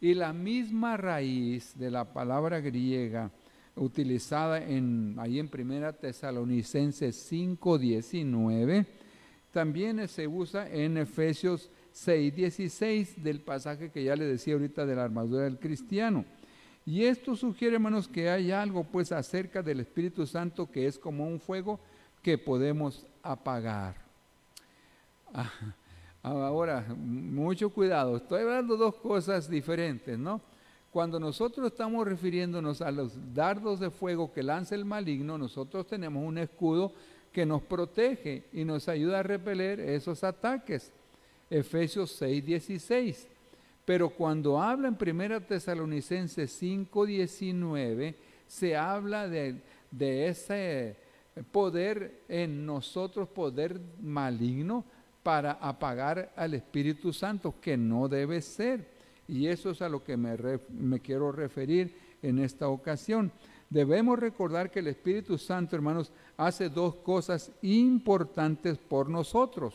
Y 0.00 0.14
la 0.14 0.32
misma 0.32 0.96
raíz 0.96 1.78
de 1.78 1.90
la 1.90 2.10
palabra 2.14 2.60
griega 2.60 3.30
utilizada 3.76 4.62
en, 4.62 5.16
ahí 5.18 5.38
en 5.38 5.48
Primera 5.48 5.92
Tesalonicenses 5.92 7.30
5.19, 7.32 8.86
también 9.50 10.06
se 10.08 10.26
usa 10.26 10.68
en 10.70 10.96
Efesios 10.96 11.70
6.16 11.94 13.16
del 13.16 13.40
pasaje 13.40 13.90
que 13.90 14.04
ya 14.04 14.16
le 14.16 14.24
decía 14.24 14.54
ahorita 14.54 14.86
de 14.86 14.96
la 14.96 15.04
armadura 15.04 15.44
del 15.44 15.58
cristiano. 15.58 16.24
Y 16.84 17.04
esto 17.04 17.36
sugiere, 17.36 17.76
hermanos, 17.76 18.08
que 18.08 18.28
hay 18.28 18.50
algo 18.50 18.82
pues 18.84 19.12
acerca 19.12 19.62
del 19.62 19.80
Espíritu 19.80 20.26
Santo 20.26 20.70
que 20.70 20.86
es 20.86 20.98
como 20.98 21.26
un 21.26 21.38
fuego 21.38 21.78
que 22.22 22.38
podemos 22.38 23.06
apagar. 23.22 23.96
Ah, 25.32 25.50
ahora, 26.22 26.86
mucho 26.96 27.70
cuidado, 27.70 28.16
estoy 28.16 28.42
hablando 28.42 28.76
dos 28.76 28.96
cosas 28.96 29.48
diferentes, 29.48 30.18
¿no? 30.18 30.40
Cuando 30.92 31.18
nosotros 31.18 31.68
estamos 31.68 32.06
refiriéndonos 32.06 32.82
a 32.82 32.90
los 32.90 33.14
dardos 33.32 33.80
de 33.80 33.90
fuego 33.90 34.30
que 34.30 34.42
lanza 34.42 34.74
el 34.74 34.84
maligno, 34.84 35.38
nosotros 35.38 35.86
tenemos 35.86 36.22
un 36.22 36.36
escudo 36.36 36.92
que 37.32 37.46
nos 37.46 37.62
protege 37.62 38.44
y 38.52 38.62
nos 38.66 38.90
ayuda 38.90 39.20
a 39.20 39.22
repeler 39.22 39.80
esos 39.80 40.22
ataques. 40.22 40.92
Efesios 41.48 42.10
6, 42.12 42.44
16. 42.44 43.26
Pero 43.86 44.10
cuando 44.10 44.60
habla 44.60 44.88
en 44.88 44.98
1 45.00 45.40
Tesalonicenses 45.44 46.52
5, 46.52 47.06
19, 47.06 48.14
se 48.46 48.76
habla 48.76 49.26
de, 49.28 49.62
de 49.90 50.28
ese 50.28 50.96
poder 51.50 52.20
en 52.28 52.66
nosotros, 52.66 53.30
poder 53.30 53.80
maligno, 53.98 54.84
para 55.22 55.52
apagar 55.52 56.34
al 56.36 56.52
Espíritu 56.52 57.14
Santo, 57.14 57.54
que 57.62 57.78
no 57.78 58.08
debe 58.08 58.42
ser. 58.42 58.91
Y 59.32 59.48
eso 59.48 59.70
es 59.70 59.80
a 59.80 59.88
lo 59.88 60.04
que 60.04 60.14
me, 60.18 61.00
quiero 61.00 61.32
referir 61.32 61.96
en 62.20 62.38
esta 62.38 62.68
ocasión. 62.68 63.32
Debemos 63.70 64.18
recordar 64.18 64.70
que 64.70 64.80
el 64.80 64.88
Espíritu 64.88 65.38
Santo, 65.38 65.74
hermanos, 65.74 66.12
hace 66.36 66.68
dos 66.68 66.96
cosas 66.96 67.50
importantes 67.62 68.76
por 68.76 69.08
nosotros. 69.08 69.74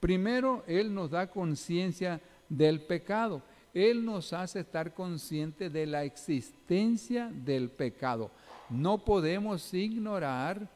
Primero, 0.00 0.64
Él 0.66 0.92
nos 0.92 1.12
da 1.12 1.30
conciencia 1.30 2.20
del 2.46 2.82
pecado. 2.82 3.40
Él 3.72 4.04
nos 4.04 4.34
hace 4.34 4.60
estar 4.60 4.92
conscientes 4.92 5.72
de 5.72 5.86
la 5.86 6.04
existencia 6.04 7.32
del 7.32 7.70
pecado. 7.70 8.30
No 8.68 9.02
podemos 9.02 9.72
ignorar 9.72 10.68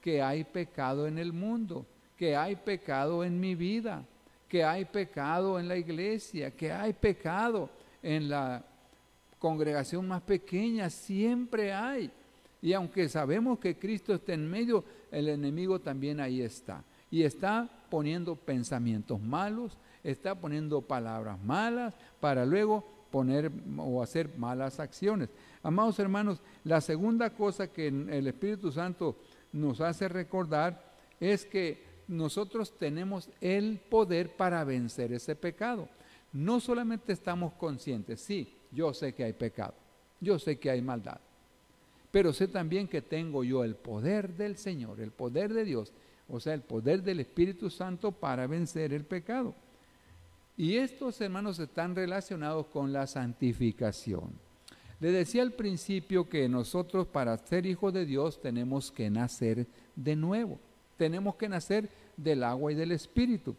que 0.00 0.20
hay 0.20 0.42
pecado 0.42 1.06
en 1.06 1.16
el 1.16 1.32
mundo, 1.32 1.86
que 2.16 2.34
hay 2.34 2.56
pecado 2.56 3.22
en 3.22 3.38
mi 3.38 3.54
vida, 3.54 4.04
que 4.52 4.62
hay 4.62 4.84
pecado 4.84 5.58
en 5.58 5.66
la 5.66 5.78
iglesia, 5.78 6.50
que 6.50 6.70
hay 6.70 6.92
pecado 6.92 7.70
en 8.02 8.28
la 8.28 8.62
congregación 9.38 10.06
más 10.06 10.20
pequeña, 10.20 10.90
siempre 10.90 11.72
hay. 11.72 12.10
Y 12.60 12.74
aunque 12.74 13.08
sabemos 13.08 13.58
que 13.58 13.78
Cristo 13.78 14.12
está 14.12 14.34
en 14.34 14.46
medio, 14.50 14.84
el 15.10 15.30
enemigo 15.30 15.80
también 15.80 16.20
ahí 16.20 16.42
está. 16.42 16.84
Y 17.10 17.22
está 17.22 17.66
poniendo 17.88 18.36
pensamientos 18.36 19.18
malos, 19.18 19.78
está 20.04 20.34
poniendo 20.34 20.82
palabras 20.82 21.42
malas 21.42 21.94
para 22.20 22.44
luego 22.44 22.84
poner 23.10 23.50
o 23.78 24.02
hacer 24.02 24.36
malas 24.36 24.80
acciones. 24.80 25.30
Amados 25.62 25.98
hermanos, 25.98 26.42
la 26.64 26.82
segunda 26.82 27.30
cosa 27.30 27.68
que 27.68 27.86
el 27.86 28.26
Espíritu 28.26 28.70
Santo 28.70 29.16
nos 29.50 29.80
hace 29.80 30.08
recordar 30.08 30.92
es 31.18 31.46
que 31.46 31.91
nosotros 32.12 32.76
tenemos 32.78 33.28
el 33.40 33.78
poder 33.78 34.36
para 34.36 34.64
vencer 34.64 35.12
ese 35.12 35.34
pecado. 35.34 35.88
No 36.32 36.60
solamente 36.60 37.12
estamos 37.12 37.52
conscientes, 37.54 38.20
sí, 38.20 38.54
yo 38.70 38.94
sé 38.94 39.14
que 39.14 39.24
hay 39.24 39.32
pecado, 39.32 39.74
yo 40.20 40.38
sé 40.38 40.58
que 40.58 40.70
hay 40.70 40.80
maldad, 40.80 41.20
pero 42.10 42.32
sé 42.32 42.48
también 42.48 42.88
que 42.88 43.02
tengo 43.02 43.44
yo 43.44 43.64
el 43.64 43.74
poder 43.74 44.34
del 44.34 44.56
Señor, 44.56 45.00
el 45.00 45.10
poder 45.10 45.52
de 45.52 45.64
Dios 45.64 45.92
o 46.28 46.40
sea, 46.40 46.54
el 46.54 46.62
poder 46.62 47.02
del 47.02 47.20
Espíritu 47.20 47.68
Santo 47.68 48.10
para 48.10 48.46
vencer 48.46 48.94
el 48.94 49.04
pecado. 49.04 49.54
Y 50.56 50.76
estos 50.76 51.20
hermanos 51.20 51.58
están 51.58 51.94
relacionados 51.94 52.66
con 52.68 52.90
la 52.90 53.06
santificación. 53.06 54.30
Le 54.98 55.10
decía 55.10 55.42
al 55.42 55.52
principio 55.52 56.28
que 56.30 56.48
nosotros 56.48 57.06
para 57.06 57.36
ser 57.36 57.66
hijos 57.66 57.92
de 57.92 58.06
Dios 58.06 58.40
tenemos 58.40 58.90
que 58.90 59.10
nacer 59.10 59.66
de 59.94 60.16
nuevo. 60.16 60.58
Tenemos 60.96 61.34
que 61.34 61.50
nacer 61.50 61.90
del 62.16 62.44
agua 62.44 62.72
y 62.72 62.74
del 62.74 62.92
Espíritu. 62.92 63.54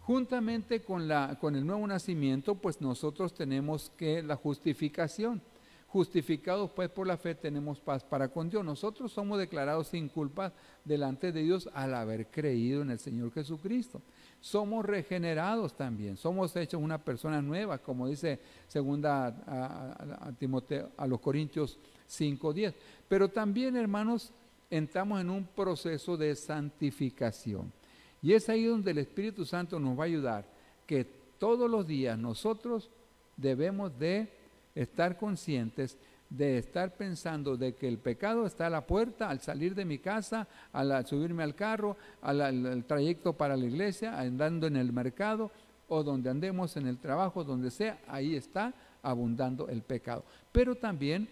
Juntamente 0.00 0.80
con, 0.80 1.06
la, 1.06 1.36
con 1.38 1.54
el 1.54 1.66
nuevo 1.66 1.86
nacimiento, 1.86 2.54
pues 2.54 2.80
nosotros 2.80 3.34
tenemos 3.34 3.92
que 3.96 4.22
la 4.22 4.36
justificación. 4.36 5.42
Justificados 5.88 6.70
pues 6.70 6.90
por 6.90 7.06
la 7.06 7.16
fe 7.16 7.34
tenemos 7.34 7.80
paz 7.80 8.04
para 8.04 8.28
con 8.28 8.50
Dios. 8.50 8.62
Nosotros 8.62 9.10
somos 9.10 9.38
declarados 9.38 9.88
sin 9.88 10.08
culpa 10.08 10.52
delante 10.84 11.32
de 11.32 11.42
Dios 11.42 11.68
al 11.72 11.94
haber 11.94 12.26
creído 12.26 12.82
en 12.82 12.90
el 12.90 12.98
Señor 12.98 13.32
Jesucristo. 13.32 14.02
Somos 14.40 14.84
regenerados 14.84 15.74
también, 15.74 16.16
somos 16.16 16.54
hechos 16.56 16.80
una 16.80 16.98
persona 16.98 17.42
nueva, 17.42 17.78
como 17.78 18.06
dice 18.06 18.38
segunda 18.68 20.36
Timoteo, 20.38 20.90
a 20.96 21.06
los 21.06 21.20
Corintios 21.20 21.78
5:10. 22.06 22.74
Pero 23.08 23.28
también, 23.28 23.74
hermanos, 23.74 24.32
entramos 24.70 25.20
en 25.20 25.30
un 25.30 25.44
proceso 25.44 26.16
de 26.16 26.34
santificación. 26.34 27.72
Y 28.20 28.32
es 28.32 28.48
ahí 28.48 28.64
donde 28.64 28.90
el 28.90 28.98
Espíritu 28.98 29.44
Santo 29.44 29.78
nos 29.78 29.98
va 29.98 30.02
a 30.02 30.06
ayudar, 30.06 30.46
que 30.86 31.04
todos 31.38 31.70
los 31.70 31.86
días 31.86 32.18
nosotros 32.18 32.90
debemos 33.36 33.96
de 33.98 34.28
estar 34.74 35.16
conscientes 35.16 35.96
de 36.30 36.58
estar 36.58 36.94
pensando 36.96 37.56
de 37.56 37.74
que 37.74 37.88
el 37.88 37.98
pecado 37.98 38.46
está 38.46 38.66
a 38.66 38.70
la 38.70 38.86
puerta 38.86 39.30
al 39.30 39.40
salir 39.40 39.74
de 39.74 39.84
mi 39.84 39.98
casa, 39.98 40.46
al, 40.72 41.06
subirme 41.06 41.42
al 41.42 41.54
carro, 41.54 41.96
al, 42.20 42.84
trayecto 42.86 43.32
para 43.32 43.56
la 43.56 43.64
iglesia, 43.64 44.18
andando 44.18 44.66
en 44.66 44.76
el 44.76 44.92
mercado 44.92 45.50
o 45.88 46.02
donde 46.02 46.28
andemos 46.28 46.76
en 46.76 46.86
el 46.86 46.98
trabajo, 46.98 47.44
donde 47.44 47.70
sea, 47.70 47.98
ahí 48.06 48.34
está 48.34 48.74
abundando 49.02 49.68
el 49.68 49.82
pecado. 49.82 50.24
Pero 50.52 50.74
también 50.74 51.28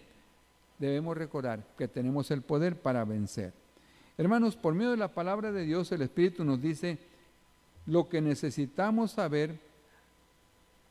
debemos 0.77 1.17
recordar 1.17 1.63
que 1.77 1.87
tenemos 1.87 2.31
el 2.31 2.41
poder 2.41 2.79
para 2.79 3.03
vencer. 3.05 3.53
Hermanos, 4.17 4.55
por 4.55 4.73
medio 4.73 4.91
de 4.91 4.97
la 4.97 5.13
palabra 5.13 5.51
de 5.51 5.63
Dios, 5.63 5.91
el 5.91 6.01
Espíritu 6.01 6.43
nos 6.43 6.61
dice 6.61 6.97
lo 7.85 8.09
que 8.09 8.21
necesitamos 8.21 9.11
saber 9.11 9.59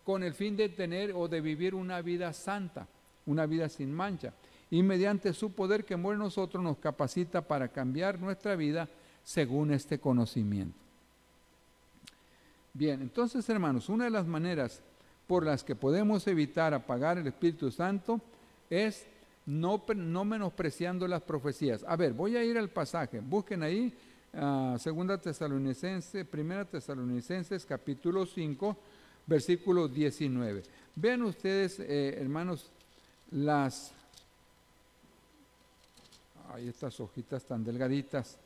con 0.04 0.22
el 0.22 0.34
fin 0.34 0.56
de 0.56 0.68
tener 0.68 1.12
o 1.12 1.28
de 1.28 1.40
vivir 1.40 1.74
una 1.74 2.00
vida 2.00 2.32
santa 2.32 2.86
una 3.26 3.46
vida 3.46 3.68
sin 3.68 3.92
mancha. 3.92 4.32
Y 4.70 4.82
mediante 4.82 5.32
su 5.32 5.52
poder 5.52 5.84
que 5.84 5.96
muere 5.96 6.16
en 6.16 6.22
nosotros 6.22 6.62
nos 6.62 6.78
capacita 6.78 7.42
para 7.42 7.68
cambiar 7.68 8.18
nuestra 8.18 8.56
vida 8.56 8.88
según 9.22 9.72
este 9.72 9.98
conocimiento. 9.98 10.78
Bien, 12.72 13.00
entonces 13.02 13.48
hermanos, 13.48 13.88
una 13.88 14.04
de 14.04 14.10
las 14.10 14.26
maneras 14.26 14.80
por 15.26 15.44
las 15.44 15.64
que 15.64 15.74
podemos 15.74 16.26
evitar 16.26 16.74
apagar 16.74 17.18
el 17.18 17.26
Espíritu 17.26 17.70
Santo 17.70 18.20
es 18.70 19.06
no, 19.46 19.82
no 19.94 20.24
menospreciando 20.24 21.06
las 21.06 21.22
profecías. 21.22 21.84
A 21.86 21.96
ver, 21.96 22.12
voy 22.12 22.36
a 22.36 22.44
ir 22.44 22.58
al 22.58 22.68
pasaje, 22.68 23.20
busquen 23.20 23.62
ahí 23.62 23.94
uh, 24.34 24.76
Segunda 24.78 25.18
Tesalonicenses, 25.18 26.26
Primera 26.26 26.64
Tesalonicenses 26.64 27.64
capítulo 27.64 28.26
5, 28.26 28.76
versículo 29.26 29.88
19. 29.88 30.62
Vean 30.96 31.22
ustedes, 31.22 31.78
eh, 31.78 32.16
hermanos, 32.20 32.70
las, 33.30 33.92
hay 36.52 36.68
estas 36.68 36.98
hojitas 37.00 37.44
tan 37.44 37.62
delgaditas. 37.62 38.38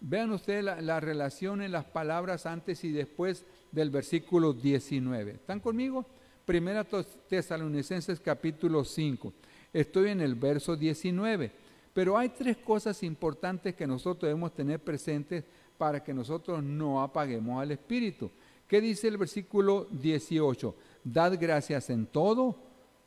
Vean 0.00 0.32
ustedes 0.32 0.64
la, 0.64 1.00
relación 1.00 1.62
en 1.62 1.72
las 1.72 1.84
palabras 1.84 2.46
antes 2.46 2.84
y 2.84 2.90
después 2.90 3.44
del 3.72 3.90
versículo 3.90 4.52
19. 4.52 5.32
¿Están 5.32 5.60
conmigo? 5.60 6.04
Primera 6.44 6.84
Tesalonicenses 6.84 8.20
capítulo 8.20 8.84
5. 8.84 9.32
Estoy 9.74 10.10
en 10.10 10.22
el 10.22 10.36
verso 10.36 10.76
19. 10.76 11.52
Pero 11.92 12.16
hay 12.16 12.30
tres 12.30 12.56
cosas 12.56 13.02
importantes 13.02 13.74
que 13.74 13.86
nosotros 13.86 14.28
debemos 14.28 14.54
tener 14.54 14.80
presentes 14.80 15.44
para 15.76 16.02
que 16.02 16.14
nosotros 16.14 16.62
no 16.62 17.02
apaguemos 17.02 17.60
al 17.60 17.72
Espíritu. 17.72 18.30
¿Qué 18.66 18.80
dice 18.80 19.08
el 19.08 19.18
versículo 19.18 19.86
18? 19.90 20.74
Dad 21.04 21.36
gracias 21.38 21.90
en 21.90 22.06
todo 22.06 22.56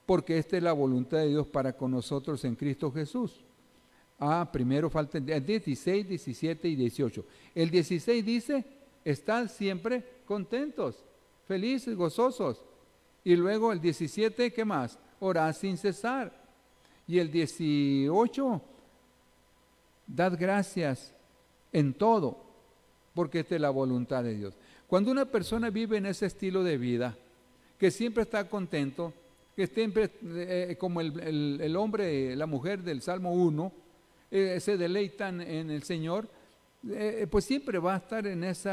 porque 0.06 0.38
esta 0.38 0.58
es 0.58 0.64
la 0.64 0.74
voluntad 0.74 1.18
de 1.18 1.30
Dios 1.30 1.48
para 1.48 1.74
con 1.76 1.92
nosotros 1.92 2.44
en 2.46 2.56
Cristo 2.56 2.92
Jesús. 2.92 3.44
Ah, 4.20 4.50
primero 4.52 4.90
falta 4.90 5.18
el 5.18 5.46
16, 5.46 6.08
17 6.08 6.68
y 6.68 6.76
18. 6.76 7.26
El 7.54 7.70
16 7.70 8.26
dice, 8.26 8.66
estad 9.04 9.50
siempre 9.50 10.04
contentos, 10.26 11.04
felices, 11.46 11.96
gozosos. 11.96 12.64
Y 13.24 13.36
luego 13.36 13.74
el 13.74 13.82
17, 13.82 14.54
¿qué 14.54 14.66
más? 14.66 14.98
Orad 15.20 15.54
sin 15.54 15.78
cesar. 15.78 16.47
Y 17.08 17.20
el 17.20 17.32
18, 17.32 18.62
dad 20.08 20.38
gracias 20.38 21.14
en 21.72 21.94
todo, 21.94 22.44
porque 23.14 23.40
esta 23.40 23.56
es 23.56 23.62
la 23.62 23.70
voluntad 23.70 24.24
de 24.24 24.36
Dios. 24.36 24.58
Cuando 24.88 25.12
una 25.12 25.26
persona 25.26 25.70
vive 25.70 25.98
en 25.98 26.06
ese 26.06 26.26
estilo 26.26 26.64
de 26.64 26.78
vida, 26.78 27.18
que 27.78 27.92
siempre 27.92 28.24
está 28.24 28.50
contento, 28.50 29.14
que 29.56 29.68
siempre, 29.68 30.12
eh, 30.36 30.76
como 30.78 31.00
el, 31.00 31.76
hombre, 31.78 32.36
la 32.36 32.46
mujer 32.46 32.84
del 32.84 33.02
Salmo 33.02 33.34
1, 33.34 33.72
eh, 34.30 34.60
se 34.60 34.76
deleitan 34.76 35.40
en 35.40 35.72
el 35.72 35.84
Señor, 35.84 36.28
eh, 36.90 37.26
pues 37.30 37.46
siempre 37.46 37.80
va 37.80 37.96
a 37.96 37.98
estar 37.98 38.28
en 38.28 38.44
ese 38.44 38.70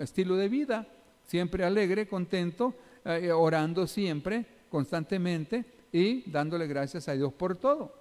estilo 0.00 0.36
de 0.36 0.48
vida, 0.48 0.86
siempre 1.26 1.64
alegre, 1.64 2.08
contento, 2.08 2.74
orando 3.34 3.86
siempre, 3.86 4.44
constantemente 4.68 5.77
y 5.92 6.28
dándole 6.30 6.66
gracias 6.66 7.08
a 7.08 7.14
Dios 7.14 7.32
por 7.32 7.56
todo. 7.56 7.92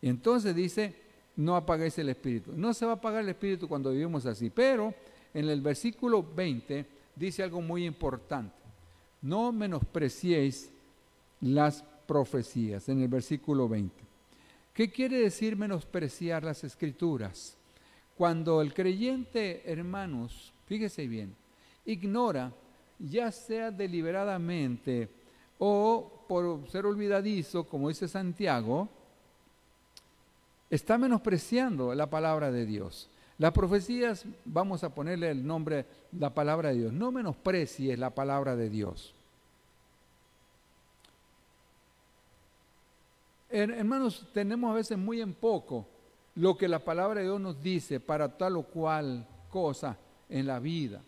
Y 0.00 0.08
entonces 0.08 0.54
dice, 0.54 0.94
no 1.36 1.56
apaguéis 1.56 1.98
el 1.98 2.08
espíritu. 2.08 2.52
No 2.54 2.72
se 2.74 2.86
va 2.86 2.92
a 2.92 2.94
apagar 2.96 3.22
el 3.22 3.28
espíritu 3.28 3.68
cuando 3.68 3.90
vivimos 3.90 4.26
así, 4.26 4.50
pero 4.50 4.94
en 5.34 5.48
el 5.48 5.60
versículo 5.60 6.22
20 6.22 6.86
dice 7.14 7.42
algo 7.42 7.60
muy 7.60 7.84
importante. 7.84 8.54
No 9.22 9.52
menospreciéis 9.52 10.70
las 11.40 11.82
profecías, 12.06 12.88
en 12.88 13.02
el 13.02 13.08
versículo 13.08 13.68
20. 13.68 13.94
¿Qué 14.72 14.90
quiere 14.90 15.20
decir 15.20 15.56
menospreciar 15.56 16.44
las 16.44 16.62
escrituras? 16.64 17.56
Cuando 18.16 18.62
el 18.62 18.72
creyente, 18.72 19.62
hermanos, 19.70 20.52
fíjese 20.66 21.06
bien, 21.06 21.34
ignora, 21.84 22.52
ya 22.98 23.30
sea 23.30 23.70
deliberadamente 23.70 25.08
o 25.58 26.15
por 26.26 26.68
ser 26.68 26.86
olvidadizo, 26.86 27.64
como 27.64 27.88
dice 27.88 28.08
Santiago, 28.08 28.88
está 30.70 30.98
menospreciando 30.98 31.94
la 31.94 32.08
palabra 32.08 32.50
de 32.50 32.66
Dios. 32.66 33.08
Las 33.38 33.52
profecías, 33.52 34.24
vamos 34.44 34.82
a 34.82 34.94
ponerle 34.94 35.30
el 35.30 35.46
nombre, 35.46 35.84
la 36.18 36.30
palabra 36.30 36.70
de 36.70 36.76
Dios. 36.76 36.92
No 36.92 37.12
menosprecies 37.12 37.98
la 37.98 38.10
palabra 38.10 38.56
de 38.56 38.70
Dios. 38.70 39.14
Hermanos, 43.48 44.26
tenemos 44.32 44.70
a 44.70 44.74
veces 44.74 44.98
muy 44.98 45.20
en 45.20 45.34
poco 45.34 45.86
lo 46.34 46.56
que 46.56 46.68
la 46.68 46.78
palabra 46.78 47.20
de 47.20 47.26
Dios 47.26 47.40
nos 47.40 47.62
dice 47.62 48.00
para 48.00 48.36
tal 48.36 48.56
o 48.56 48.62
cual 48.62 49.26
cosa 49.50 49.96
en 50.28 50.46
la 50.46 50.58
vida. 50.58 51.02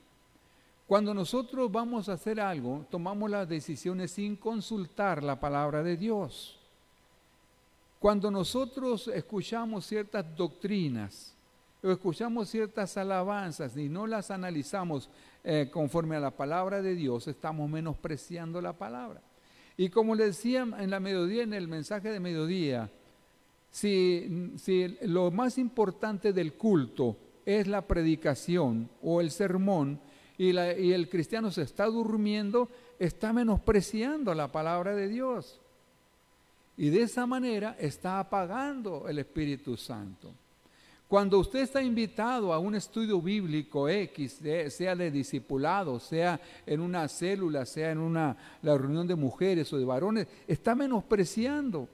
Cuando 0.89 1.13
nosotros 1.13 1.71
vamos 1.71 2.09
a 2.09 2.15
hacer 2.15 2.41
algo, 2.41 2.87
tomamos 2.91 3.31
las 3.31 3.47
decisiones 3.47 4.11
sin 4.11 4.37
consultar 4.37 5.23
la 5.23 5.39
palabra 5.39 5.83
de 5.83 5.99
Dios. 5.99 6.59
Cuando 7.99 8.31
nosotros 8.31 9.07
escuchamos 9.09 9.85
ciertas 9.85 10.25
doctrinas 10.35 11.35
o 11.83 11.91
escuchamos 11.91 12.49
ciertas 12.49 12.97
alabanzas 12.97 13.77
y 13.77 13.91
no 13.91 14.07
las 14.07 14.31
analizamos 14.31 15.11
eh, 15.45 15.69
conforme 15.71 16.17
a 16.17 16.21
la 16.21 16.31
palabra 16.31 16.81
de 16.81 16.95
Dios, 16.95 17.29
estamos 17.29 17.69
menospreciando 17.69 18.63
la 18.63 18.73
palabra. 18.73 19.21
Y 19.77 19.91
como 19.91 20.15
le 20.15 20.25
decía 20.25 20.67
en 20.79 20.89
la 20.89 21.01
mediodía, 21.01 21.43
en 21.43 21.53
el 21.53 21.69
mensaje 21.69 22.11
de 22.11 22.19
mediodía, 22.19 22.91
si, 23.71 24.55
si 24.57 24.97
lo 25.03 25.31
más 25.33 25.59
importante 25.59 26.33
del 26.33 26.55
culto 26.55 27.15
es 27.45 27.67
la 27.67 27.83
predicación 27.83 28.89
o 29.03 29.21
el 29.21 29.31
sermón 29.31 30.01
y, 30.39 30.53
y 30.53 30.93
el 30.93 31.09
cristiano 31.09 31.51
se 31.51 31.63
está 31.63 31.87
durmiendo, 31.87 32.69
está 32.99 33.33
menospreciando 33.33 34.33
la 34.33 34.51
palabra 34.51 34.95
de 34.95 35.09
Dios. 35.09 35.61
Y 36.77 36.91
de 36.91 37.03
esa 37.03 37.27
manera 37.27 37.77
está 37.79 38.21
apagando 38.21 39.09
el 39.09 39.19
Espíritu 39.19 39.77
Santo. 39.77 40.33
Cuando 41.09 41.39
usted 41.39 41.61
está 41.61 41.83
invitado 41.83 42.53
a 42.53 42.59
un 42.59 42.75
estudio 42.75 43.21
bíblico 43.21 43.89
X, 43.89 44.41
sea 44.69 44.95
de 44.95 45.11
discipulado, 45.11 45.99
sea 45.99 46.39
en 46.67 46.81
una 46.81 47.09
célula, 47.09 47.65
sea 47.65 47.91
en 47.91 47.99
una 47.99 48.37
la 48.61 48.77
reunión 48.77 49.07
de 49.07 49.15
mujeres 49.15 49.73
o 49.73 49.79
de 49.79 49.87
varones, 49.87 50.29
está 50.47 50.75
menospreciando 50.75 51.89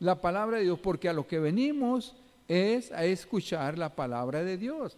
la 0.00 0.20
palabra 0.20 0.56
de 0.56 0.64
Dios 0.64 0.78
porque 0.78 1.10
a 1.10 1.12
lo 1.12 1.26
que 1.26 1.38
venimos 1.38 2.16
es 2.48 2.90
a 2.92 3.04
escuchar 3.04 3.76
la 3.76 3.94
palabra 3.94 4.42
de 4.42 4.56
Dios. 4.56 4.96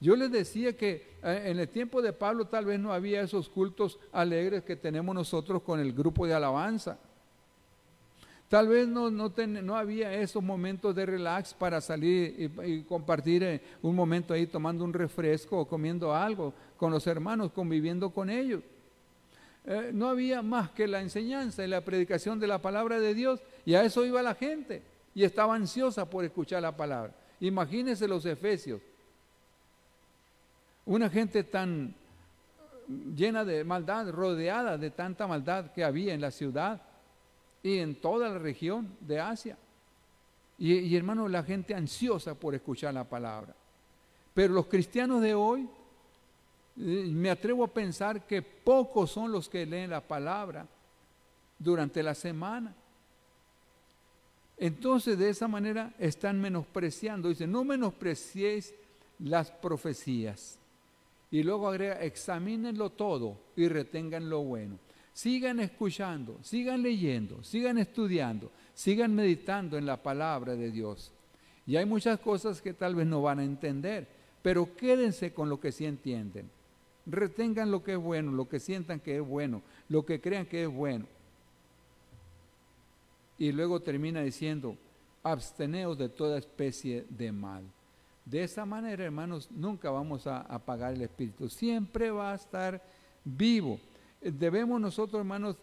Yo 0.00 0.14
les 0.14 0.30
decía 0.30 0.76
que 0.76 1.16
eh, 1.22 1.42
en 1.46 1.58
el 1.58 1.68
tiempo 1.68 2.02
de 2.02 2.12
Pablo 2.12 2.46
tal 2.46 2.66
vez 2.66 2.78
no 2.78 2.92
había 2.92 3.22
esos 3.22 3.48
cultos 3.48 3.98
alegres 4.12 4.62
que 4.62 4.76
tenemos 4.76 5.14
nosotros 5.14 5.62
con 5.62 5.80
el 5.80 5.92
grupo 5.92 6.26
de 6.26 6.34
alabanza. 6.34 6.98
Tal 8.48 8.68
vez 8.68 8.86
no, 8.86 9.10
no, 9.10 9.76
había 9.76 10.12
esos 10.14 10.42
momentos 10.42 10.94
de 10.94 11.04
relax 11.04 11.52
para 11.52 11.80
salir 11.80 12.52
y, 12.64 12.82
compartir 12.82 13.42
eh, 13.42 13.60
un 13.82 13.96
momento 13.96 14.32
ahí 14.32 14.46
tomando 14.46 14.84
un 14.84 14.92
refresco 14.92 15.58
o 15.58 15.66
comiendo 15.66 16.14
algo 16.14 16.54
con 16.76 16.92
los 16.92 17.06
hermanos, 17.08 17.50
conviviendo 17.52 18.10
con 18.10 18.30
ellos. 18.30 18.62
Eh, 19.64 19.90
no 19.92 20.08
había 20.08 20.42
más 20.42 20.70
que 20.70 20.86
la 20.86 21.00
enseñanza 21.00 21.64
y 21.64 21.66
la 21.66 21.80
predicación 21.80 22.38
de 22.38 22.46
la 22.46 22.62
palabra 22.62 23.00
de 23.00 23.14
Dios 23.14 23.40
y 23.64 23.74
a 23.74 23.82
eso 23.82 24.04
iba 24.04 24.22
la 24.22 24.36
gente 24.36 24.82
y 25.12 25.24
estaba 25.24 25.56
ansiosa 25.56 26.08
por 26.08 26.24
escuchar 26.24 26.62
la 26.62 26.76
palabra. 26.76 27.12
Imagínense 27.40 28.06
los 28.06 28.24
efesios. 28.26 28.80
Una 30.86 31.10
gente 31.10 31.44
tan 31.44 31.94
llena 33.14 33.44
de 33.44 33.64
maldad, 33.64 34.10
rodeada 34.10 34.78
de 34.78 34.90
tanta 34.90 35.26
maldad 35.26 35.72
que 35.72 35.84
había 35.84 36.14
en 36.14 36.20
la 36.20 36.30
ciudad 36.30 36.80
y 37.62 37.78
en 37.78 37.96
toda 37.96 38.28
la 38.28 38.38
región 38.38 38.96
de 39.00 39.20
Asia. 39.20 39.58
Y, 40.58 40.96
hermano, 40.96 41.28
la 41.28 41.42
gente 41.42 41.74
ansiosa 41.74 42.34
por 42.34 42.54
escuchar 42.54 42.94
la 42.94 43.04
palabra. 43.04 43.54
Pero 44.32 44.54
los 44.54 44.66
cristianos 44.66 45.20
de 45.20 45.34
hoy, 45.34 45.68
eh, 46.78 47.10
me 47.10 47.30
atrevo 47.30 47.64
a 47.64 47.68
pensar 47.68 48.26
que 48.26 48.40
pocos 48.40 49.10
son 49.10 49.32
los 49.32 49.48
que 49.48 49.66
leen 49.66 49.90
la 49.90 50.00
palabra 50.00 50.66
durante 51.58 52.02
la 52.02 52.14
semana. 52.14 52.74
Entonces 54.56 55.18
de 55.18 55.28
esa 55.28 55.48
manera 55.48 55.92
están 55.98 56.40
menospreciando. 56.40 57.28
Dice, 57.28 57.46
no 57.46 57.64
menospreciéis 57.64 58.72
las 59.18 59.50
profecías. 59.50 60.58
Y 61.30 61.42
luego 61.42 61.68
agrega, 61.68 62.00
examínenlo 62.02 62.90
todo 62.90 63.38
y 63.56 63.68
retengan 63.68 64.30
lo 64.30 64.42
bueno. 64.42 64.78
Sigan 65.12 65.60
escuchando, 65.60 66.38
sigan 66.42 66.82
leyendo, 66.82 67.42
sigan 67.42 67.78
estudiando, 67.78 68.52
sigan 68.74 69.14
meditando 69.14 69.78
en 69.78 69.86
la 69.86 70.02
palabra 70.02 70.54
de 70.54 70.70
Dios. 70.70 71.12
Y 71.66 71.76
hay 71.76 71.86
muchas 71.86 72.20
cosas 72.20 72.62
que 72.62 72.74
tal 72.74 72.94
vez 72.94 73.06
no 73.06 73.22
van 73.22 73.40
a 73.40 73.44
entender, 73.44 74.06
pero 74.42 74.76
quédense 74.76 75.32
con 75.32 75.48
lo 75.48 75.58
que 75.58 75.72
sí 75.72 75.84
entienden. 75.84 76.50
Retengan 77.06 77.70
lo 77.70 77.82
que 77.82 77.92
es 77.92 77.98
bueno, 77.98 78.30
lo 78.30 78.48
que 78.48 78.60
sientan 78.60 79.00
que 79.00 79.16
es 79.16 79.26
bueno, 79.26 79.62
lo 79.88 80.04
que 80.04 80.20
crean 80.20 80.46
que 80.46 80.64
es 80.64 80.68
bueno. 80.68 81.06
Y 83.38 83.52
luego 83.52 83.80
termina 83.80 84.22
diciendo, 84.22 84.76
absteneos 85.22 85.98
de 85.98 86.08
toda 86.08 86.38
especie 86.38 87.04
de 87.08 87.32
mal. 87.32 87.64
De 88.26 88.42
esa 88.42 88.66
manera, 88.66 89.04
hermanos, 89.04 89.48
nunca 89.52 89.88
vamos 89.88 90.26
a 90.26 90.40
apagar 90.40 90.92
el 90.92 91.02
espíritu. 91.02 91.48
Siempre 91.48 92.10
va 92.10 92.32
a 92.32 92.34
estar 92.34 92.82
vivo. 93.24 93.78
Debemos 94.20 94.80
nosotros, 94.80 95.20
hermanos, 95.20 95.56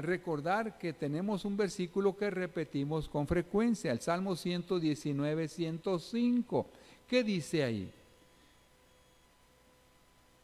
recordar 0.00 0.78
que 0.78 0.92
tenemos 0.92 1.44
un 1.44 1.56
versículo 1.56 2.16
que 2.16 2.30
repetimos 2.30 3.08
con 3.08 3.26
frecuencia, 3.26 3.90
el 3.90 4.00
Salmo 4.00 4.36
119, 4.36 5.48
105. 5.48 6.66
¿Qué 7.08 7.24
dice 7.24 7.64
ahí? 7.64 7.92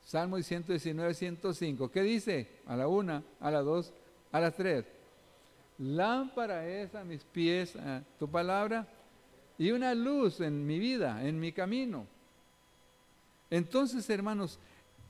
Salmo 0.04 0.42
119, 0.42 1.14
105. 1.14 1.90
¿Qué 1.92 2.02
dice? 2.02 2.48
A 2.66 2.74
la 2.74 2.88
una, 2.88 3.22
a 3.38 3.52
la 3.52 3.62
dos, 3.62 3.92
a 4.32 4.40
las 4.40 4.56
tres. 4.56 4.84
Lámpara 5.78 6.66
es 6.66 6.92
a 6.96 7.04
mis 7.04 7.22
pies 7.22 7.74
tu 8.18 8.28
palabra 8.28 8.88
y 9.58 9.70
una 9.70 9.94
luz 9.94 10.40
en 10.40 10.66
mi 10.66 10.78
vida, 10.78 11.26
en 11.26 11.40
mi 11.40 11.52
camino. 11.52 12.06
Entonces, 13.50 14.08
hermanos, 14.10 14.58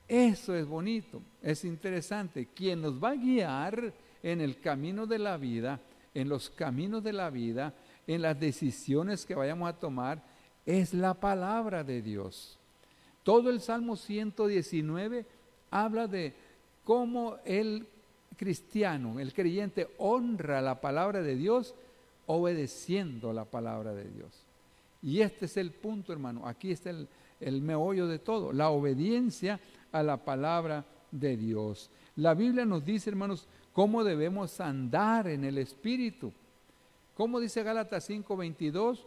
eso 0.07 0.55
es 0.55 0.65
bonito, 0.65 1.21
es 1.41 1.65
interesante. 1.65 2.47
Quien 2.53 2.81
nos 2.81 3.03
va 3.03 3.09
a 3.09 3.15
guiar 3.15 3.93
en 4.23 4.41
el 4.41 4.59
camino 4.59 5.05
de 5.05 5.19
la 5.19 5.37
vida, 5.37 5.79
en 6.13 6.29
los 6.29 6.49
caminos 6.49 7.03
de 7.03 7.13
la 7.13 7.29
vida, 7.29 7.73
en 8.05 8.21
las 8.21 8.39
decisiones 8.39 9.25
que 9.25 9.35
vayamos 9.35 9.69
a 9.69 9.77
tomar, 9.77 10.23
es 10.65 10.93
la 10.93 11.13
palabra 11.13 11.83
de 11.83 12.01
Dios. 12.01 12.57
Todo 13.23 13.49
el 13.49 13.59
Salmo 13.59 13.97
119 13.97 15.25
habla 15.71 16.07
de 16.07 16.33
cómo 16.85 17.37
el 17.43 17.85
cristiano, 18.37 19.19
el 19.19 19.33
creyente, 19.33 19.89
honra 19.97 20.61
la 20.61 20.79
palabra 20.79 21.21
de 21.21 21.35
Dios 21.35 21.75
obedeciendo 22.27 23.33
la 23.33 23.45
palabra 23.45 23.93
de 23.93 24.05
Dios. 24.09 24.45
Y 25.01 25.21
este 25.21 25.45
es 25.45 25.57
el 25.57 25.71
punto, 25.71 26.13
hermano. 26.13 26.47
Aquí 26.47 26.71
está 26.71 26.91
el, 26.91 27.07
el 27.39 27.61
meollo 27.61 28.07
de 28.07 28.19
todo, 28.19 28.53
la 28.53 28.69
obediencia 28.69 29.59
a 29.91 30.03
la 30.03 30.17
palabra 30.17 30.85
de 31.11 31.37
Dios. 31.37 31.89
La 32.15 32.33
Biblia 32.33 32.65
nos 32.65 32.83
dice, 32.83 33.09
hermanos, 33.09 33.47
cómo 33.73 34.03
debemos 34.03 34.59
andar 34.59 35.27
en 35.27 35.43
el 35.43 35.57
Espíritu. 35.57 36.33
¿Cómo 37.15 37.39
dice 37.39 37.63
Gálatas 37.63 38.09
5.22? 38.09 39.03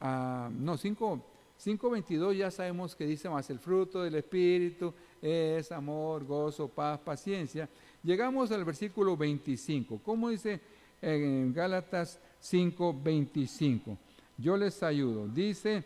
Ah, 0.00 0.50
no, 0.52 0.76
5.22 0.76 2.36
ya 2.36 2.50
sabemos 2.50 2.94
que 2.94 3.06
dice 3.06 3.28
más 3.28 3.48
el 3.50 3.58
fruto 3.58 4.02
del 4.02 4.16
Espíritu 4.16 4.92
es 5.22 5.72
amor, 5.72 6.24
gozo, 6.24 6.68
paz, 6.68 7.00
paciencia. 7.00 7.68
Llegamos 8.02 8.50
al 8.50 8.64
versículo 8.64 9.16
25. 9.16 10.00
¿Cómo 10.04 10.28
dice 10.28 10.60
en 11.00 11.52
Gálatas 11.54 12.20
5.25? 12.44 13.96
Yo 14.36 14.56
les 14.56 14.82
ayudo. 14.82 15.28
Dice, 15.28 15.84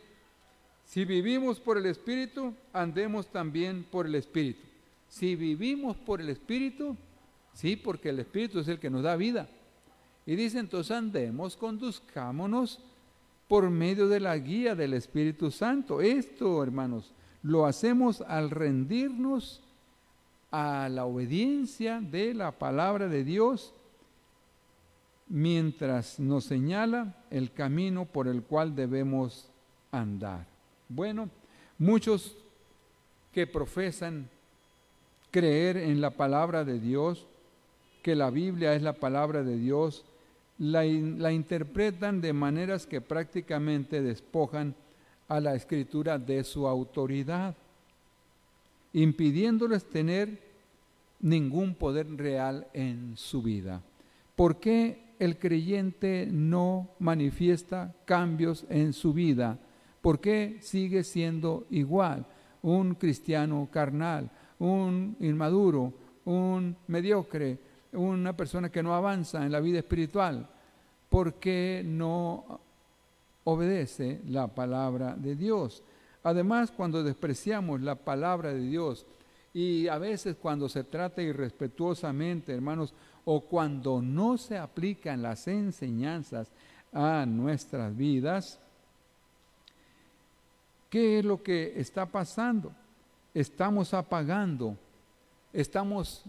si 0.85 1.05
vivimos 1.05 1.61
por 1.61 1.79
el 1.79 1.87
Espíritu, 1.87 2.55
andemos 2.73 3.29
también 3.29 3.85
por 3.85 4.07
el 4.07 4.15
Espíritu. 4.17 4.61
Si 5.09 5.37
vivimos 5.37 5.97
por 5.97 6.21
el 6.21 6.29
Espíritu, 6.29 6.97
sí, 7.53 7.77
porque 7.77 8.09
el 8.09 8.19
Espíritu 8.19 8.59
es 8.59 8.69
el 8.69 8.79
que 8.79 8.91
nos 8.91 9.03
da 9.03 9.17
vida. 9.17 9.49
Y 10.27 10.37
dice 10.37 10.59
entonces 10.59 10.97
andemos, 10.97 11.57
conduzcámonos 11.57 12.81
por 13.49 13.71
medio 13.71 14.09
de 14.09 14.21
la 14.21 14.37
guía 14.37 14.75
del 14.75 14.93
Espíritu 14.95 15.51
Santo. 15.51 16.03
Esto, 16.03 16.63
hermanos, 16.63 17.13
lo 17.43 17.65
hacemos 17.65 18.21
al 18.23 18.51
rendirnos 18.51 19.63
a 20.51 20.89
la 20.91 21.05
obediencia 21.05 22.01
de 22.01 22.35
la 22.35 22.53
palabra 22.59 23.09
de 23.09 23.25
Dios 23.25 23.73
mientras 25.29 26.19
nos 26.19 26.45
señala 26.45 27.15
el 27.31 27.53
camino 27.53 28.07
por 28.07 28.29
el 28.29 28.43
cual 28.43 28.75
debemos 28.75 29.51
andar. 29.91 30.47
Bueno, 30.89 31.29
muchos 31.79 32.37
que 33.33 33.47
profesan 33.47 34.29
creer 35.31 35.77
en 35.77 36.01
la 36.01 36.11
palabra 36.11 36.65
de 36.65 36.81
Dios, 36.81 37.27
que 38.03 38.15
la 38.15 38.31
Biblia 38.31 38.75
es 38.75 38.83
la 38.83 38.95
palabra 38.95 39.43
de 39.43 39.59
Dios, 39.59 40.05
la, 40.59 40.85
interpretan 40.85 42.21
de 42.21 42.33
maneras 42.33 42.87
que 42.87 43.01
prácticamente 43.01 44.03
despojan 44.03 44.75
a 45.29 45.41
la 45.41 45.55
escritura 45.55 46.19
de 46.19 46.43
su 46.43 46.67
autoridad, 46.67 47.55
impidiéndoles 48.93 49.85
tener 49.85 50.41
ningún 51.21 51.75
poder 51.75 52.09
real 52.17 52.67
en 52.73 53.17
su 53.17 53.43
vida. 53.43 53.83
¿Por 54.35 54.59
qué 54.59 55.08
el 55.19 55.39
creyente 55.39 56.29
no 56.31 56.91
manifiesta 56.99 57.95
cambios 58.05 58.67
en 58.69 58.93
su 58.93 59.13
vida? 59.13 59.59
¿Por 60.01 60.21
qué 60.21 60.59
sigue 60.61 61.05
siendo 61.05 61.67
igual? 61.71 62.27
Un 62.63 62.95
cristiano 62.95 63.69
carnal, 63.71 64.31
un 64.59 65.17
inmaduro, 65.21 65.93
un 66.25 66.77
mediocre, 66.87 67.59
una 67.93 68.37
persona 68.37 68.71
que 68.71 68.83
no 68.83 68.95
avanza 68.95 69.45
en 69.45 69.53
la 69.53 69.61
vida 69.61 69.79
espiritual. 69.79 70.49
¿Por 71.09 71.35
qué 71.35 71.83
no 71.85 72.61
obedece 73.45 74.21
la 74.27 74.49
palabra 74.49 75.15
de 75.17 75.35
Dios? 75.35 75.83
Además, 76.23 76.71
cuando 76.71 77.03
despreciamos 77.03 77.81
la 77.81 77.95
palabra 77.95 78.53
de 78.53 78.61
Dios 78.61 79.07
y 79.55 79.89
a 79.89 79.99
veces 79.99 80.37
cuando 80.37 80.69
se 80.69 80.85
trata 80.85 81.23
irrespetuosamente, 81.23 82.53
hermanos, 82.53 82.93
o 83.31 83.43
cuando 83.43 84.01
no 84.01 84.39
se 84.39 84.57
aplican 84.57 85.21
las 85.21 85.47
enseñanzas 85.49 86.49
a 86.93 87.27
nuestras 87.27 87.95
vidas, 87.95 88.59
¿Qué 90.91 91.19
es 91.19 91.25
lo 91.25 91.43
que 91.43 91.79
está 91.79 92.07
pasando? 92.07 92.73
Estamos 93.35 93.93
apagando, 93.93 94.77
estamos 95.53 96.25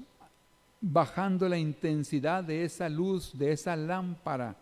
bajando 0.82 1.48
la 1.48 1.58
intensidad 1.58 2.44
de 2.44 2.66
esa 2.66 2.90
luz, 2.90 3.38
de 3.38 3.54
esa 3.54 3.76
lámpara 3.76 4.56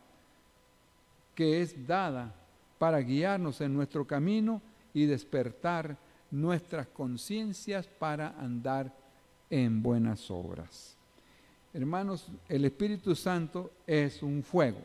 que 1.34 1.62
es 1.62 1.88
dada 1.88 2.34
para 2.78 3.00
guiarnos 3.00 3.60
en 3.62 3.74
nuestro 3.74 4.06
camino 4.06 4.62
y 4.94 5.06
despertar 5.06 5.98
nuestras 6.30 6.88
conciencias 6.88 7.88
para 7.88 8.36
andar 8.40 8.94
en 9.50 9.82
buenas 9.82 10.30
obras. 10.30 10.97
Hermanos, 11.78 12.26
el 12.50 12.66
Espíritu 12.66 13.14
Santo 13.14 13.70
es 13.86 14.24
un 14.24 14.42
fuego, 14.42 14.80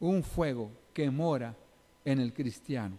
un 0.00 0.22
fuego 0.22 0.70
que 0.92 1.10
mora 1.10 1.56
en 2.04 2.20
el 2.20 2.34
cristiano. 2.34 2.98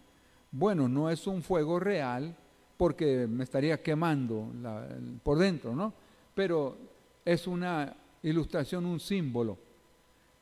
Bueno, 0.51 0.89
no 0.89 1.07
es 1.11 1.27
un 1.27 1.43
fuego 1.43 1.79
real 1.79 2.35
porque 2.77 3.27
me 3.27 3.43
estaría 3.43 3.79
quemando 3.83 4.47
por 5.21 5.37
dentro, 5.37 5.75
¿no? 5.75 5.93
Pero 6.33 6.77
es 7.23 7.45
una 7.45 7.95
ilustración, 8.23 8.87
un 8.87 8.99
símbolo 8.99 9.55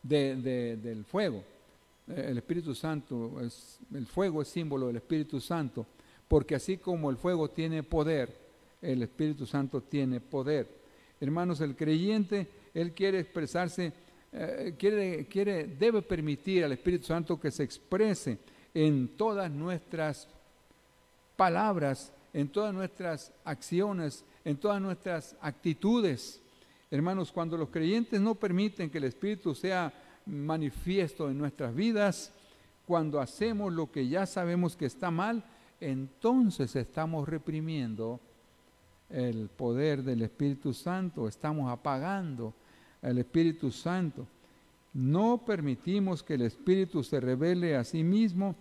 del 0.01 1.03
fuego. 1.03 1.43
El 2.07 2.37
Espíritu 2.37 2.73
Santo, 2.73 3.41
es, 3.41 3.77
el 3.93 4.05
fuego 4.05 4.41
es 4.41 4.47
símbolo 4.47 4.87
del 4.87 4.95
Espíritu 4.95 5.41
Santo, 5.41 5.85
porque 6.29 6.55
así 6.55 6.77
como 6.77 7.09
el 7.09 7.17
fuego 7.17 7.49
tiene 7.49 7.83
poder, 7.83 8.33
el 8.81 9.01
Espíritu 9.03 9.45
Santo 9.45 9.81
tiene 9.81 10.21
poder. 10.21 10.76
Hermanos, 11.19 11.61
el 11.61 11.75
creyente, 11.75 12.47
él 12.73 12.93
quiere 12.93 13.19
expresarse, 13.19 13.91
eh, 14.31 14.75
quiere, 14.77 15.25
quiere, 15.25 15.65
debe 15.65 16.01
permitir 16.01 16.63
al 16.63 16.73
Espíritu 16.73 17.05
Santo 17.07 17.39
que 17.39 17.51
se 17.51 17.63
exprese 17.63 18.37
en 18.73 19.07
todas 19.17 19.49
nuestras 19.49 20.27
palabras, 21.35 22.11
en 22.33 22.49
todas 22.49 22.73
nuestras 22.73 23.31
acciones, 23.43 24.23
en 24.45 24.57
todas 24.57 24.79
nuestras 24.81 25.35
actitudes. 25.41 26.41
Hermanos, 26.91 27.31
cuando 27.31 27.57
los 27.57 27.69
creyentes 27.69 28.21
no 28.21 28.35
permiten 28.35 28.89
que 28.89 28.99
el 28.99 29.05
Espíritu 29.05 29.55
sea 29.55 29.93
manifiesto 30.25 31.29
en 31.29 31.37
nuestras 31.37 31.73
vidas, 31.73 32.31
cuando 32.85 33.19
hacemos 33.19 33.73
lo 33.73 33.91
que 33.91 34.07
ya 34.07 34.25
sabemos 34.25 34.75
que 34.75 34.85
está 34.85 35.11
mal, 35.11 35.43
entonces 35.79 36.75
estamos 36.75 37.27
reprimiendo 37.27 38.19
el 39.09 39.49
poder 39.49 40.03
del 40.03 40.21
Espíritu 40.21 40.73
Santo, 40.73 41.27
estamos 41.27 41.71
apagando 41.71 42.53
al 43.01 43.17
Espíritu 43.17 43.71
Santo. 43.71 44.27
No 44.93 45.43
permitimos 45.45 46.23
que 46.23 46.33
el 46.33 46.41
Espíritu 46.41 47.03
se 47.03 47.19
revele 47.19 47.75
a 47.75 47.83
sí 47.83 48.03
mismo 48.03 48.55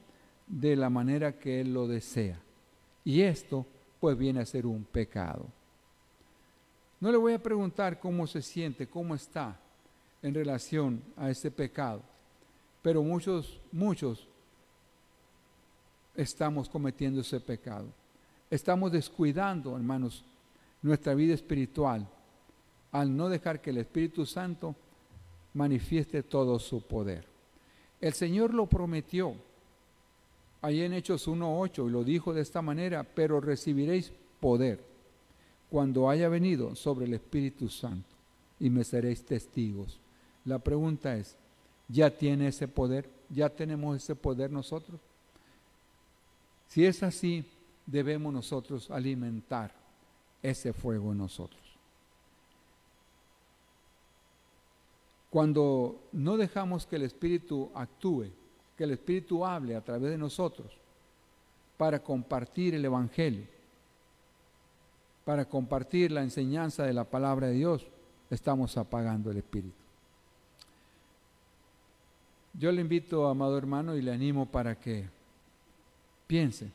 de 0.46 0.76
la 0.76 0.90
manera 0.90 1.38
que 1.38 1.60
Él 1.60 1.72
lo 1.72 1.88
desea. 1.88 2.40
Y 3.04 3.22
esto 3.22 3.66
pues 4.00 4.16
viene 4.16 4.40
a 4.40 4.46
ser 4.46 4.66
un 4.66 4.84
pecado. 4.84 5.46
No 7.00 7.10
le 7.10 7.18
voy 7.18 7.32
a 7.34 7.42
preguntar 7.42 7.98
cómo 7.98 8.26
se 8.26 8.42
siente, 8.42 8.86
cómo 8.86 9.14
está 9.14 9.58
en 10.22 10.34
relación 10.34 11.02
a 11.16 11.30
ese 11.30 11.50
pecado, 11.50 12.02
pero 12.82 13.02
muchos, 13.02 13.60
muchos 13.70 14.26
estamos 16.14 16.68
cometiendo 16.68 17.20
ese 17.20 17.38
pecado. 17.38 17.86
Estamos 18.50 18.92
descuidando, 18.92 19.76
hermanos, 19.76 20.24
nuestra 20.82 21.14
vida 21.14 21.34
espiritual 21.34 22.08
al 22.92 23.14
no 23.14 23.28
dejar 23.28 23.60
que 23.60 23.70
el 23.70 23.78
Espíritu 23.78 24.24
Santo 24.24 24.74
manifieste 25.54 26.22
todo 26.22 26.58
su 26.58 26.82
poder. 26.82 27.26
El 28.00 28.12
Señor 28.12 28.54
lo 28.54 28.66
prometió 28.66 29.34
ahí 30.62 30.82
en 30.82 30.92
Hechos 30.92 31.28
1.8 31.28 31.88
y 31.88 31.90
lo 31.90 32.04
dijo 32.04 32.32
de 32.32 32.42
esta 32.42 32.62
manera, 32.62 33.04
pero 33.04 33.40
recibiréis 33.40 34.12
poder 34.40 34.82
cuando 35.70 36.08
haya 36.08 36.28
venido 36.28 36.74
sobre 36.74 37.06
el 37.06 37.14
Espíritu 37.14 37.68
Santo 37.68 38.08
y 38.60 38.70
me 38.70 38.84
seréis 38.84 39.24
testigos. 39.24 39.98
La 40.44 40.58
pregunta 40.58 41.16
es, 41.16 41.36
¿ya 41.88 42.10
tiene 42.10 42.48
ese 42.48 42.68
poder? 42.68 43.08
¿Ya 43.28 43.48
tenemos 43.48 43.96
ese 43.96 44.14
poder 44.14 44.50
nosotros? 44.50 45.00
Si 46.68 46.84
es 46.84 47.02
así, 47.02 47.44
debemos 47.86 48.32
nosotros 48.32 48.90
alimentar 48.90 49.85
ese 50.42 50.72
fuego 50.72 51.12
en 51.12 51.18
nosotros. 51.18 51.60
Cuando 55.30 56.00
no 56.12 56.36
dejamos 56.36 56.86
que 56.86 56.96
el 56.96 57.02
Espíritu 57.02 57.70
actúe, 57.74 58.26
que 58.76 58.84
el 58.84 58.92
Espíritu 58.92 59.44
hable 59.44 59.76
a 59.76 59.84
través 59.84 60.10
de 60.10 60.18
nosotros 60.18 60.72
para 61.76 62.02
compartir 62.02 62.74
el 62.74 62.84
Evangelio, 62.84 63.46
para 65.24 65.44
compartir 65.44 66.12
la 66.12 66.22
enseñanza 66.22 66.84
de 66.84 66.94
la 66.94 67.04
palabra 67.04 67.48
de 67.48 67.54
Dios, 67.54 67.86
estamos 68.30 68.76
apagando 68.76 69.30
el 69.30 69.38
Espíritu. 69.38 69.74
Yo 72.54 72.72
le 72.72 72.80
invito, 72.80 73.28
amado 73.28 73.58
hermano, 73.58 73.96
y 73.96 74.02
le 74.02 74.12
animo 74.12 74.46
para 74.46 74.78
que 74.78 75.06
piense 76.26 76.70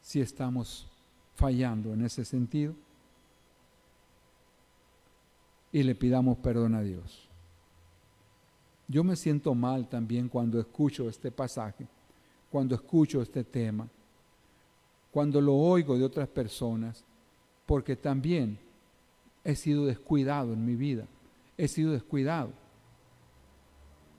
si 0.00 0.20
estamos 0.20 0.86
fallando 1.42 1.92
en 1.92 2.04
ese 2.04 2.24
sentido 2.24 2.72
y 5.72 5.82
le 5.82 5.96
pidamos 5.96 6.38
perdón 6.38 6.76
a 6.76 6.82
Dios. 6.82 7.28
Yo 8.86 9.02
me 9.02 9.16
siento 9.16 9.52
mal 9.52 9.88
también 9.88 10.28
cuando 10.28 10.60
escucho 10.60 11.08
este 11.08 11.32
pasaje, 11.32 11.88
cuando 12.48 12.76
escucho 12.76 13.20
este 13.20 13.42
tema, 13.42 13.88
cuando 15.10 15.40
lo 15.40 15.56
oigo 15.56 15.98
de 15.98 16.04
otras 16.04 16.28
personas, 16.28 17.04
porque 17.66 17.96
también 17.96 18.56
he 19.42 19.56
sido 19.56 19.84
descuidado 19.86 20.52
en 20.52 20.64
mi 20.64 20.76
vida, 20.76 21.08
he 21.58 21.66
sido 21.66 21.90
descuidado 21.90 22.52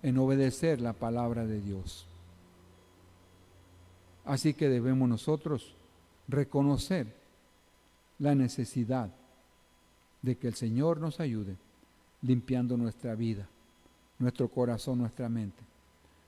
en 0.01 0.17
obedecer 0.17 0.81
la 0.81 0.91
palabra 0.91 1.45
de 1.45 1.61
Dios. 1.61 2.05
Así 4.25 4.53
que 4.53 4.67
debemos 4.67 5.07
nosotros 5.07 5.77
reconocer 6.27 7.13
la 8.19 8.35
necesidad 8.35 9.09
de 10.21 10.37
que 10.37 10.47
el 10.47 10.53
Señor 10.53 10.99
nos 10.99 11.19
ayude 11.19 11.57
limpiando 12.21 12.77
nuestra 12.77 13.15
vida 13.15 13.47
nuestro 14.23 14.47
corazón, 14.47 14.99
nuestra 14.99 15.29
mente 15.29 15.61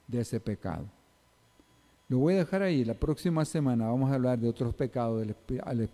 de 0.08 0.22
ese 0.22 0.40
pecado. 0.40 0.86
Lo 2.08 2.20
voy 2.20 2.36
a 2.36 2.40
dejar 2.40 2.62
ahí. 2.62 2.86
La 2.86 2.94
próxima 2.94 3.44
semana 3.46 3.88
vamos 3.88 4.12
a 4.12 4.16
hablar 4.16 4.38
de 4.38 4.48
otros 4.48 4.76
pecados 4.76 5.26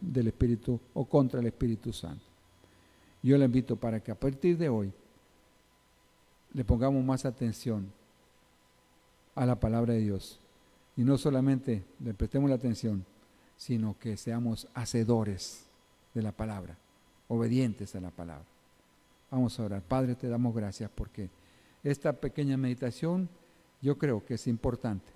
del, 0.01 0.27
Espíritu 0.27 0.79
o 0.93 1.05
contra 1.05 1.39
el 1.39 1.47
Espíritu 1.47 1.93
Santo. 1.93 2.25
Yo 3.23 3.37
le 3.37 3.45
invito 3.45 3.75
para 3.77 4.01
que 4.01 4.11
a 4.11 4.19
partir 4.19 4.57
de 4.57 4.67
hoy 4.67 4.91
le 6.53 6.65
pongamos 6.65 7.03
más 7.05 7.23
atención 7.23 7.89
a 9.35 9.45
la 9.45 9.57
palabra 9.57 9.93
de 9.93 10.01
Dios. 10.01 10.39
Y 10.97 11.03
no 11.03 11.17
solamente 11.17 11.85
le 12.03 12.13
prestemos 12.13 12.49
la 12.49 12.57
atención, 12.57 13.05
sino 13.61 13.95
que 13.99 14.17
seamos 14.17 14.67
hacedores 14.73 15.67
de 16.15 16.23
la 16.23 16.31
palabra, 16.31 16.79
obedientes 17.27 17.93
a 17.93 18.01
la 18.01 18.09
palabra. 18.09 18.47
Vamos 19.29 19.59
a 19.59 19.63
orar. 19.63 19.83
Padre, 19.83 20.15
te 20.15 20.27
damos 20.27 20.55
gracias 20.55 20.89
porque 20.89 21.29
esta 21.83 22.11
pequeña 22.11 22.57
meditación 22.57 23.29
yo 23.79 23.99
creo 23.99 24.25
que 24.25 24.33
es 24.33 24.47
importante. 24.47 25.11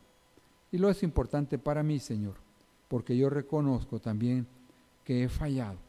Y 0.71 0.77
lo 0.77 0.91
es 0.91 1.01
importante 1.01 1.57
para 1.57 1.81
mí, 1.81 1.97
Señor, 1.97 2.35
porque 2.87 3.17
yo 3.17 3.31
reconozco 3.31 3.99
también 3.99 4.45
que 5.03 5.23
he 5.23 5.29
fallado, 5.29 5.79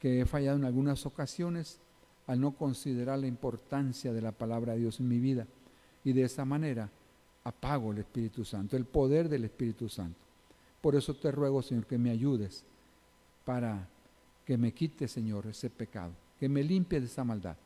que 0.00 0.22
he 0.22 0.26
fallado 0.26 0.56
en 0.56 0.64
algunas 0.64 1.06
ocasiones 1.06 1.78
al 2.26 2.40
no 2.40 2.56
considerar 2.56 3.20
la 3.20 3.28
importancia 3.28 4.12
de 4.12 4.22
la 4.22 4.32
palabra 4.32 4.72
de 4.72 4.80
Dios 4.80 4.98
en 4.98 5.06
mi 5.06 5.20
vida. 5.20 5.46
Y 6.02 6.14
de 6.14 6.24
esa 6.24 6.44
manera 6.44 6.90
apago 7.44 7.92
el 7.92 7.98
Espíritu 7.98 8.44
Santo, 8.44 8.76
el 8.76 8.86
poder 8.86 9.28
del 9.28 9.44
Espíritu 9.44 9.88
Santo. 9.88 10.23
Por 10.84 10.96
eso 10.96 11.14
te 11.14 11.32
ruego, 11.32 11.62
Señor, 11.62 11.86
que 11.86 11.96
me 11.96 12.10
ayudes 12.10 12.62
para 13.46 13.88
que 14.44 14.58
me 14.58 14.72
quite, 14.72 15.08
Señor, 15.08 15.46
ese 15.46 15.70
pecado, 15.70 16.12
que 16.38 16.46
me 16.46 16.62
limpie 16.62 17.00
de 17.00 17.06
esa 17.06 17.24
maldad 17.24 17.56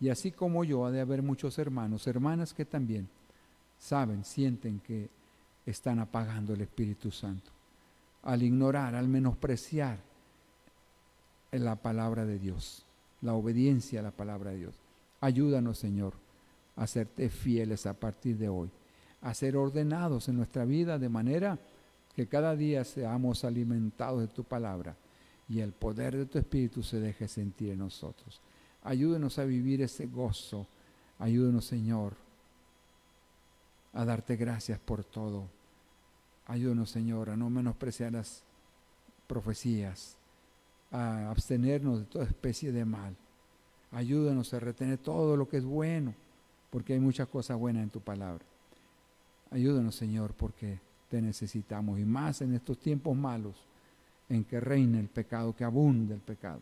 y 0.00 0.08
así 0.08 0.32
como 0.32 0.64
yo, 0.64 0.84
ha 0.84 0.90
de 0.90 1.00
haber 1.00 1.22
muchos 1.22 1.56
hermanos, 1.58 2.08
hermanas 2.08 2.52
que 2.52 2.64
también 2.64 3.08
saben, 3.78 4.24
sienten 4.24 4.80
que 4.80 5.08
están 5.64 6.00
apagando 6.00 6.52
el 6.52 6.62
Espíritu 6.62 7.12
Santo. 7.12 7.52
Al 8.24 8.42
ignorar, 8.42 8.96
al 8.96 9.06
menospreciar 9.06 9.98
la 11.52 11.76
palabra 11.76 12.24
de 12.24 12.40
Dios, 12.40 12.84
la 13.22 13.34
obediencia 13.34 14.00
a 14.00 14.02
la 14.02 14.10
palabra 14.10 14.50
de 14.50 14.58
Dios. 14.58 14.74
Ayúdanos, 15.20 15.78
Señor, 15.78 16.14
a 16.74 16.88
serte 16.88 17.30
fieles 17.30 17.86
a 17.86 17.94
partir 17.94 18.36
de 18.36 18.48
hoy, 18.48 18.68
a 19.22 19.32
ser 19.32 19.56
ordenados 19.56 20.28
en 20.28 20.36
nuestra 20.36 20.64
vida 20.64 20.98
de 20.98 21.08
manera 21.08 21.58
que 22.14 22.26
cada 22.26 22.54
día 22.54 22.84
seamos 22.84 23.44
alimentados 23.44 24.20
de 24.20 24.28
tu 24.28 24.44
palabra 24.44 24.96
y 25.48 25.60
el 25.60 25.72
poder 25.72 26.16
de 26.16 26.26
tu 26.26 26.38
Espíritu 26.38 26.82
se 26.82 27.00
deje 27.00 27.28
sentir 27.28 27.70
en 27.70 27.80
nosotros. 27.80 28.40
Ayúdenos 28.82 29.38
a 29.38 29.44
vivir 29.44 29.82
ese 29.82 30.06
gozo. 30.06 30.66
Ayúdenos, 31.18 31.64
Señor, 31.64 32.14
a 33.92 34.04
darte 34.04 34.36
gracias 34.36 34.78
por 34.78 35.04
todo. 35.04 35.44
Ayúdenos, 36.46 36.90
Señor, 36.90 37.30
a 37.30 37.36
no 37.36 37.48
menospreciar 37.50 38.12
las 38.12 38.42
profecías, 39.26 40.16
a 40.90 41.30
abstenernos 41.30 42.00
de 42.00 42.04
toda 42.06 42.24
especie 42.24 42.72
de 42.72 42.84
mal. 42.84 43.16
Ayúdanos 43.92 44.52
a 44.52 44.60
retener 44.60 44.98
todo 44.98 45.36
lo 45.36 45.48
que 45.48 45.58
es 45.58 45.64
bueno, 45.64 46.14
porque 46.70 46.92
hay 46.92 47.00
muchas 47.00 47.28
cosas 47.28 47.58
buenas 47.58 47.82
en 47.84 47.90
tu 47.90 48.00
palabra. 48.00 48.44
Ayúdanos, 49.50 49.94
Señor, 49.94 50.34
porque 50.34 50.80
te 51.14 51.22
necesitamos, 51.22 52.00
y 52.00 52.04
más 52.04 52.42
en 52.42 52.54
estos 52.54 52.76
tiempos 52.80 53.16
malos, 53.16 53.54
en 54.28 54.42
que 54.42 54.58
reina 54.58 54.98
el 54.98 55.06
pecado, 55.06 55.54
que 55.54 55.62
abunda 55.62 56.12
el 56.12 56.20
pecado. 56.20 56.58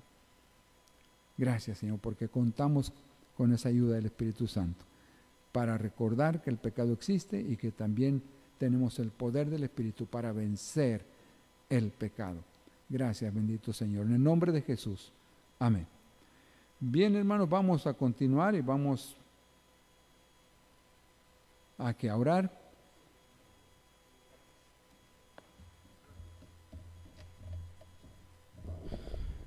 Gracias, 1.38 1.78
Señor, 1.78 1.98
porque 2.00 2.28
contamos 2.28 2.92
con 3.34 3.50
esa 3.54 3.70
ayuda 3.70 3.94
del 3.94 4.04
Espíritu 4.04 4.46
Santo 4.46 4.84
para 5.52 5.78
recordar 5.78 6.42
que 6.42 6.50
el 6.50 6.58
pecado 6.58 6.92
existe 6.92 7.40
y 7.40 7.56
que 7.56 7.70
también 7.70 8.22
tenemos 8.58 8.98
el 8.98 9.08
poder 9.08 9.48
del 9.48 9.64
Espíritu 9.64 10.04
para 10.04 10.32
vencer 10.32 11.02
el 11.70 11.90
pecado. 11.90 12.44
Gracias, 12.90 13.32
bendito 13.32 13.72
Señor. 13.72 14.04
En 14.04 14.16
el 14.16 14.22
nombre 14.22 14.52
de 14.52 14.60
Jesús. 14.60 15.12
Amén. 15.58 15.86
Bien, 16.78 17.16
hermanos, 17.16 17.48
vamos 17.48 17.86
a 17.86 17.94
continuar 17.94 18.54
y 18.54 18.60
vamos 18.60 19.16
a 21.78 21.94
que 21.94 22.12
orar. 22.12 22.61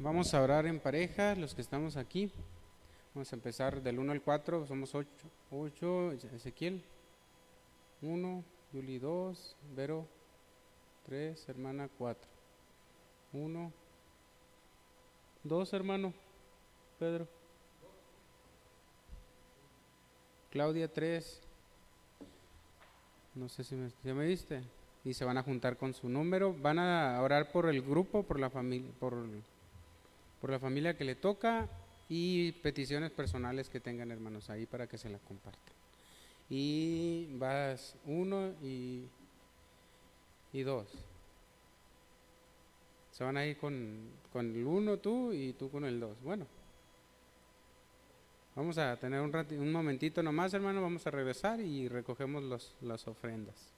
Vamos 0.06 0.36
a 0.36 0.42
orar 0.44 0.68
en 0.68 0.80
pareja, 0.80 1.34
los 1.34 1.56
que 1.56 1.62
estamos 1.62 1.98
aquí. 1.98 2.32
Vamos 3.16 3.34
a 3.34 3.36
empezar 3.36 3.82
del 3.82 3.98
1 3.98 4.12
al 4.12 4.22
4, 4.22 4.68
somos 4.68 4.94
8. 4.94 5.10
8, 5.50 6.12
Ezequiel. 6.12 6.84
1, 8.04 8.44
Yuli 8.72 9.00
2, 9.00 9.56
Vero 9.76 10.06
3, 11.08 11.50
hermana 11.50 11.90
4. 11.98 12.30
1, 13.34 13.74
2, 15.44 15.74
hermano 15.74 16.14
Pedro. 17.00 17.28
Claudia 20.52 20.88
3. 20.88 21.42
No 23.34 23.50
sé 23.50 23.64
si 23.64 23.76
me, 23.76 23.90
¿ya 24.04 24.14
me 24.14 24.28
viste. 24.28 24.62
Y 25.04 25.16
se 25.16 25.26
van 25.26 25.40
a 25.40 25.44
juntar 25.44 25.78
con 25.78 25.96
su 25.96 26.08
número. 26.08 26.54
Van 26.54 26.78
a 26.78 27.20
orar 27.24 27.52
por 27.52 27.66
el 27.66 27.82
grupo, 27.82 28.22
por 28.22 28.40
la 28.40 28.52
familia, 28.52 28.92
por 29.00 29.16
por 30.46 30.52
la 30.52 30.60
familia 30.60 30.96
que 30.96 31.04
le 31.04 31.16
toca 31.16 31.68
y 32.08 32.52
peticiones 32.52 33.10
personales 33.10 33.68
que 33.68 33.80
tengan 33.80 34.12
hermanos 34.12 34.52
ahí 34.52 34.68
para 34.68 34.86
que 34.86 34.96
se 34.96 35.10
la 35.10 35.18
compartan. 35.18 35.74
Y 36.52 37.30
vas 37.32 37.96
uno 38.06 38.54
y, 38.62 39.08
y 40.54 40.62
dos. 40.62 40.88
Se 43.10 43.24
van 43.24 43.38
a 43.38 43.46
ir 43.48 43.58
con, 43.58 44.08
con 44.32 44.56
el 44.56 44.64
uno 44.68 44.98
tú 45.00 45.34
y 45.34 45.54
tú 45.54 45.72
con 45.72 45.84
el 45.84 46.00
dos. 46.00 46.16
Bueno. 46.22 46.46
Vamos 48.54 48.78
a 48.78 48.96
tener 48.98 49.22
un, 49.22 49.36
un 49.36 49.72
momentito 49.72 50.22
nomás, 50.22 50.54
hermano. 50.54 50.80
Vamos 50.80 51.08
a 51.08 51.10
regresar 51.10 51.60
y 51.60 51.88
recogemos 51.88 52.44
los, 52.44 52.76
las 52.82 53.08
ofrendas. 53.08 53.75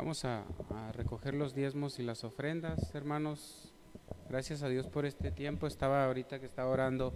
Vamos 0.00 0.24
a, 0.24 0.46
recoger 0.94 1.34
los 1.34 1.54
diezmos 1.54 1.98
y 1.98 2.02
las 2.02 2.24
ofrendas, 2.24 2.94
hermanos. 2.94 3.70
Gracias 4.30 4.62
a 4.62 4.68
Dios 4.70 4.86
por 4.86 5.04
este 5.04 5.30
tiempo. 5.30 5.66
Estaba 5.66 6.06
ahorita 6.06 6.40
que 6.40 6.46
estaba 6.46 6.70
orando, 6.70 7.12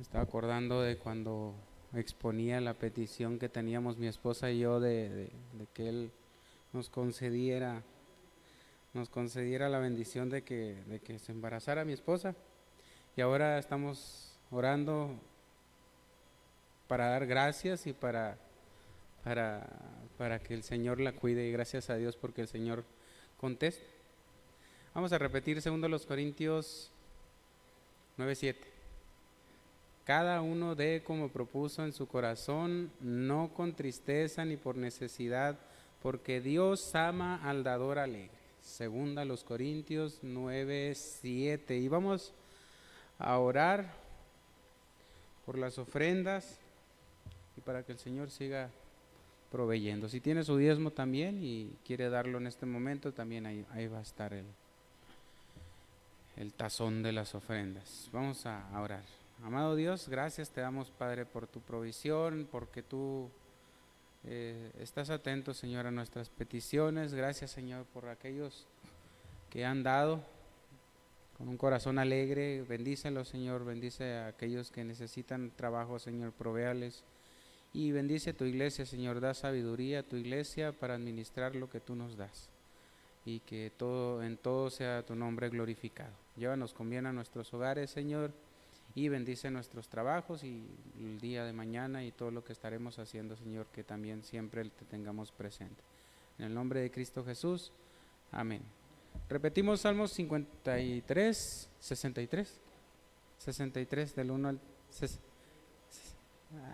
estaba 0.00 0.22
acordando 0.22 0.80
de 0.82 0.96
cuando 0.96 1.56
exponía 1.92 2.60
la 2.60 2.74
petición 2.74 3.40
que 3.40 3.48
teníamos 3.48 3.98
mi 3.98 4.06
esposa 4.06 4.52
y 4.52 4.60
yo 4.60 4.78
de 4.78 5.28
que 5.74 5.88
Él 5.88 6.12
nos 6.72 6.88
concediera, 6.88 7.82
nos 8.94 9.08
concediera 9.08 9.68
la 9.68 9.80
bendición 9.80 10.30
de 10.30 10.42
que, 10.42 10.84
de 10.86 11.00
que 11.00 11.18
se 11.18 11.32
embarazara 11.32 11.84
mi 11.84 11.94
esposa. 11.94 12.36
Y 13.16 13.22
ahora 13.22 13.58
estamos 13.58 14.38
orando 14.52 15.10
para 16.86 17.08
dar 17.08 17.26
gracias 17.26 17.88
y 17.88 17.92
para, 17.92 18.38
para, 19.24 19.66
para 20.18 20.38
que 20.38 20.54
el 20.54 20.62
Señor 20.62 21.00
la 21.00 21.12
cuide 21.12 21.46
y 21.46 21.52
gracias 21.52 21.90
a 21.90 21.96
Dios 21.96 22.16
porque 22.16 22.40
el 22.40 22.48
Señor 22.48 22.84
contesta. 23.38 23.84
Vamos 24.94 25.12
a 25.12 25.18
repetir 25.18 25.60
segundo 25.60 25.88
los 25.88 26.06
Corintios 26.06 26.90
9:7. 28.16 28.56
Cada 30.04 30.40
uno 30.40 30.74
dé 30.74 31.02
como 31.04 31.28
propuso 31.28 31.84
en 31.84 31.92
su 31.92 32.06
corazón, 32.06 32.90
no 33.00 33.52
con 33.52 33.74
tristeza 33.74 34.44
ni 34.44 34.56
por 34.56 34.76
necesidad, 34.76 35.58
porque 36.02 36.40
Dios 36.40 36.94
ama 36.94 37.40
al 37.42 37.64
dador 37.64 37.98
alegre. 37.98 38.30
Segunda 38.62 39.24
los 39.24 39.44
Corintios 39.44 40.20
9:7. 40.22 41.76
Y 41.78 41.88
vamos 41.88 42.32
a 43.18 43.38
orar 43.38 43.92
por 45.44 45.58
las 45.58 45.78
ofrendas 45.78 46.58
y 47.56 47.60
para 47.60 47.82
que 47.82 47.92
el 47.92 47.98
Señor 47.98 48.30
siga 48.30 48.70
proveyendo. 49.50 50.08
Si 50.08 50.20
tiene 50.20 50.44
su 50.44 50.56
diezmo 50.56 50.90
también 50.90 51.42
y 51.42 51.76
quiere 51.84 52.08
darlo 52.08 52.38
en 52.38 52.46
este 52.46 52.66
momento, 52.66 53.12
también 53.12 53.46
ahí, 53.46 53.64
ahí 53.72 53.86
va 53.86 53.98
a 53.98 54.02
estar 54.02 54.32
el, 54.32 54.46
el 56.36 56.52
tazón 56.52 57.02
de 57.02 57.12
las 57.12 57.34
ofrendas. 57.34 58.08
Vamos 58.12 58.46
a, 58.46 58.68
orar. 58.80 59.02
Amado 59.42 59.74
Dios, 59.74 60.08
gracias 60.08 60.50
te 60.50 60.60
damos, 60.60 60.90
Padre, 60.90 61.26
por 61.26 61.46
tu 61.46 61.60
provisión, 61.60 62.48
porque 62.50 62.82
tú 62.82 63.30
eh, 64.24 64.72
estás 64.78 65.10
atento, 65.10 65.54
Señor, 65.54 65.86
a 65.86 65.90
nuestras 65.90 66.28
peticiones. 66.28 67.14
Gracias, 67.14 67.50
Señor, 67.50 67.84
por 67.86 68.08
aquellos 68.08 68.66
que 69.50 69.64
han 69.64 69.82
dado 69.82 70.22
con 71.36 71.48
un 71.48 71.56
corazón 71.56 71.98
alegre. 71.98 72.62
Bendícelo, 72.62 73.24
Señor. 73.24 73.64
Bendice 73.64 74.14
a 74.16 74.28
aquellos 74.28 74.70
que 74.70 74.84
necesitan 74.84 75.50
trabajo, 75.54 75.98
Señor. 75.98 76.32
Provéales. 76.32 77.04
Y 77.76 77.92
bendice 77.92 78.32
tu 78.32 78.46
iglesia, 78.46 78.86
Señor. 78.86 79.20
Da 79.20 79.34
sabiduría 79.34 80.00
a 80.00 80.02
tu 80.02 80.16
iglesia 80.16 80.72
para 80.72 80.94
administrar 80.94 81.54
lo 81.54 81.68
que 81.68 81.78
tú 81.78 81.94
nos 81.94 82.16
das. 82.16 82.48
Y 83.26 83.40
que 83.40 83.70
todo, 83.76 84.22
en 84.22 84.38
todo 84.38 84.70
sea 84.70 85.04
tu 85.04 85.14
nombre 85.14 85.50
glorificado. 85.50 86.14
Llévanos 86.38 86.72
con 86.72 86.88
bien 86.88 87.04
a 87.04 87.12
nuestros 87.12 87.52
hogares, 87.52 87.90
Señor. 87.90 88.32
Y 88.94 89.10
bendice 89.10 89.50
nuestros 89.50 89.88
trabajos 89.88 90.42
y 90.42 90.64
el 90.98 91.20
día 91.20 91.44
de 91.44 91.52
mañana 91.52 92.02
y 92.02 92.12
todo 92.12 92.30
lo 92.30 92.42
que 92.42 92.54
estaremos 92.54 92.98
haciendo, 92.98 93.36
Señor. 93.36 93.66
Que 93.66 93.84
también 93.84 94.24
siempre 94.24 94.64
te 94.70 94.86
tengamos 94.86 95.30
presente. 95.30 95.82
En 96.38 96.46
el 96.46 96.54
nombre 96.54 96.80
de 96.80 96.90
Cristo 96.90 97.26
Jesús. 97.26 97.72
Amén. 98.32 98.62
Repetimos 99.28 99.82
Salmos 99.82 100.12
53, 100.12 101.68
63. 101.78 102.60
63 103.36 104.16
del 104.16 104.30
1 104.30 104.48
al... 104.48 104.60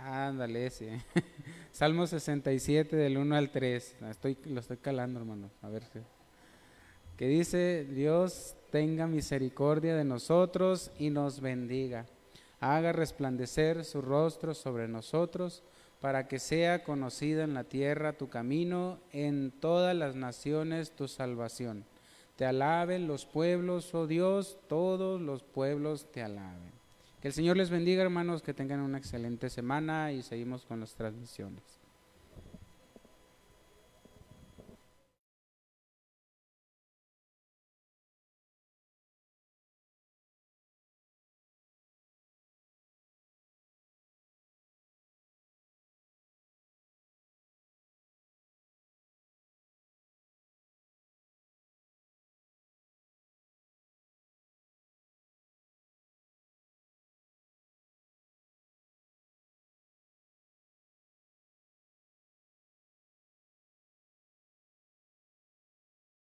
Ándale, 0.00 0.66
ese. 0.66 1.00
Salmo 1.72 2.06
67 2.06 2.96
del 2.96 3.16
1 3.16 3.36
al 3.36 3.50
3. 3.50 3.96
Estoy, 4.10 4.38
lo 4.46 4.60
estoy 4.60 4.76
calando, 4.76 5.20
hermano. 5.20 5.50
A 5.62 5.68
ver. 5.68 5.84
Que 7.16 7.26
dice, 7.26 7.84
Dios 7.84 8.56
tenga 8.70 9.06
misericordia 9.06 9.94
de 9.96 10.04
nosotros 10.04 10.90
y 10.98 11.10
nos 11.10 11.40
bendiga. 11.40 12.06
Haga 12.60 12.92
resplandecer 12.92 13.84
su 13.84 14.02
rostro 14.02 14.54
sobre 14.54 14.88
nosotros 14.88 15.62
para 16.00 16.26
que 16.26 16.38
sea 16.38 16.82
conocido 16.82 17.42
en 17.42 17.54
la 17.54 17.64
tierra 17.64 18.14
tu 18.14 18.28
camino, 18.28 18.98
en 19.12 19.52
todas 19.52 19.94
las 19.94 20.16
naciones 20.16 20.90
tu 20.90 21.06
salvación. 21.06 21.84
Te 22.36 22.44
alaben 22.44 23.06
los 23.06 23.24
pueblos, 23.24 23.94
oh 23.94 24.06
Dios, 24.06 24.58
todos 24.68 25.20
los 25.20 25.42
pueblos 25.42 26.10
te 26.10 26.22
alaben. 26.22 26.81
Que 27.22 27.28
el 27.28 27.34
Señor 27.34 27.56
les 27.56 27.70
bendiga, 27.70 28.02
hermanos, 28.02 28.42
que 28.42 28.52
tengan 28.52 28.80
una 28.80 28.98
excelente 28.98 29.48
semana 29.48 30.10
y 30.10 30.22
seguimos 30.22 30.66
con 30.66 30.80
las 30.80 30.96
transmisiones. 30.96 31.81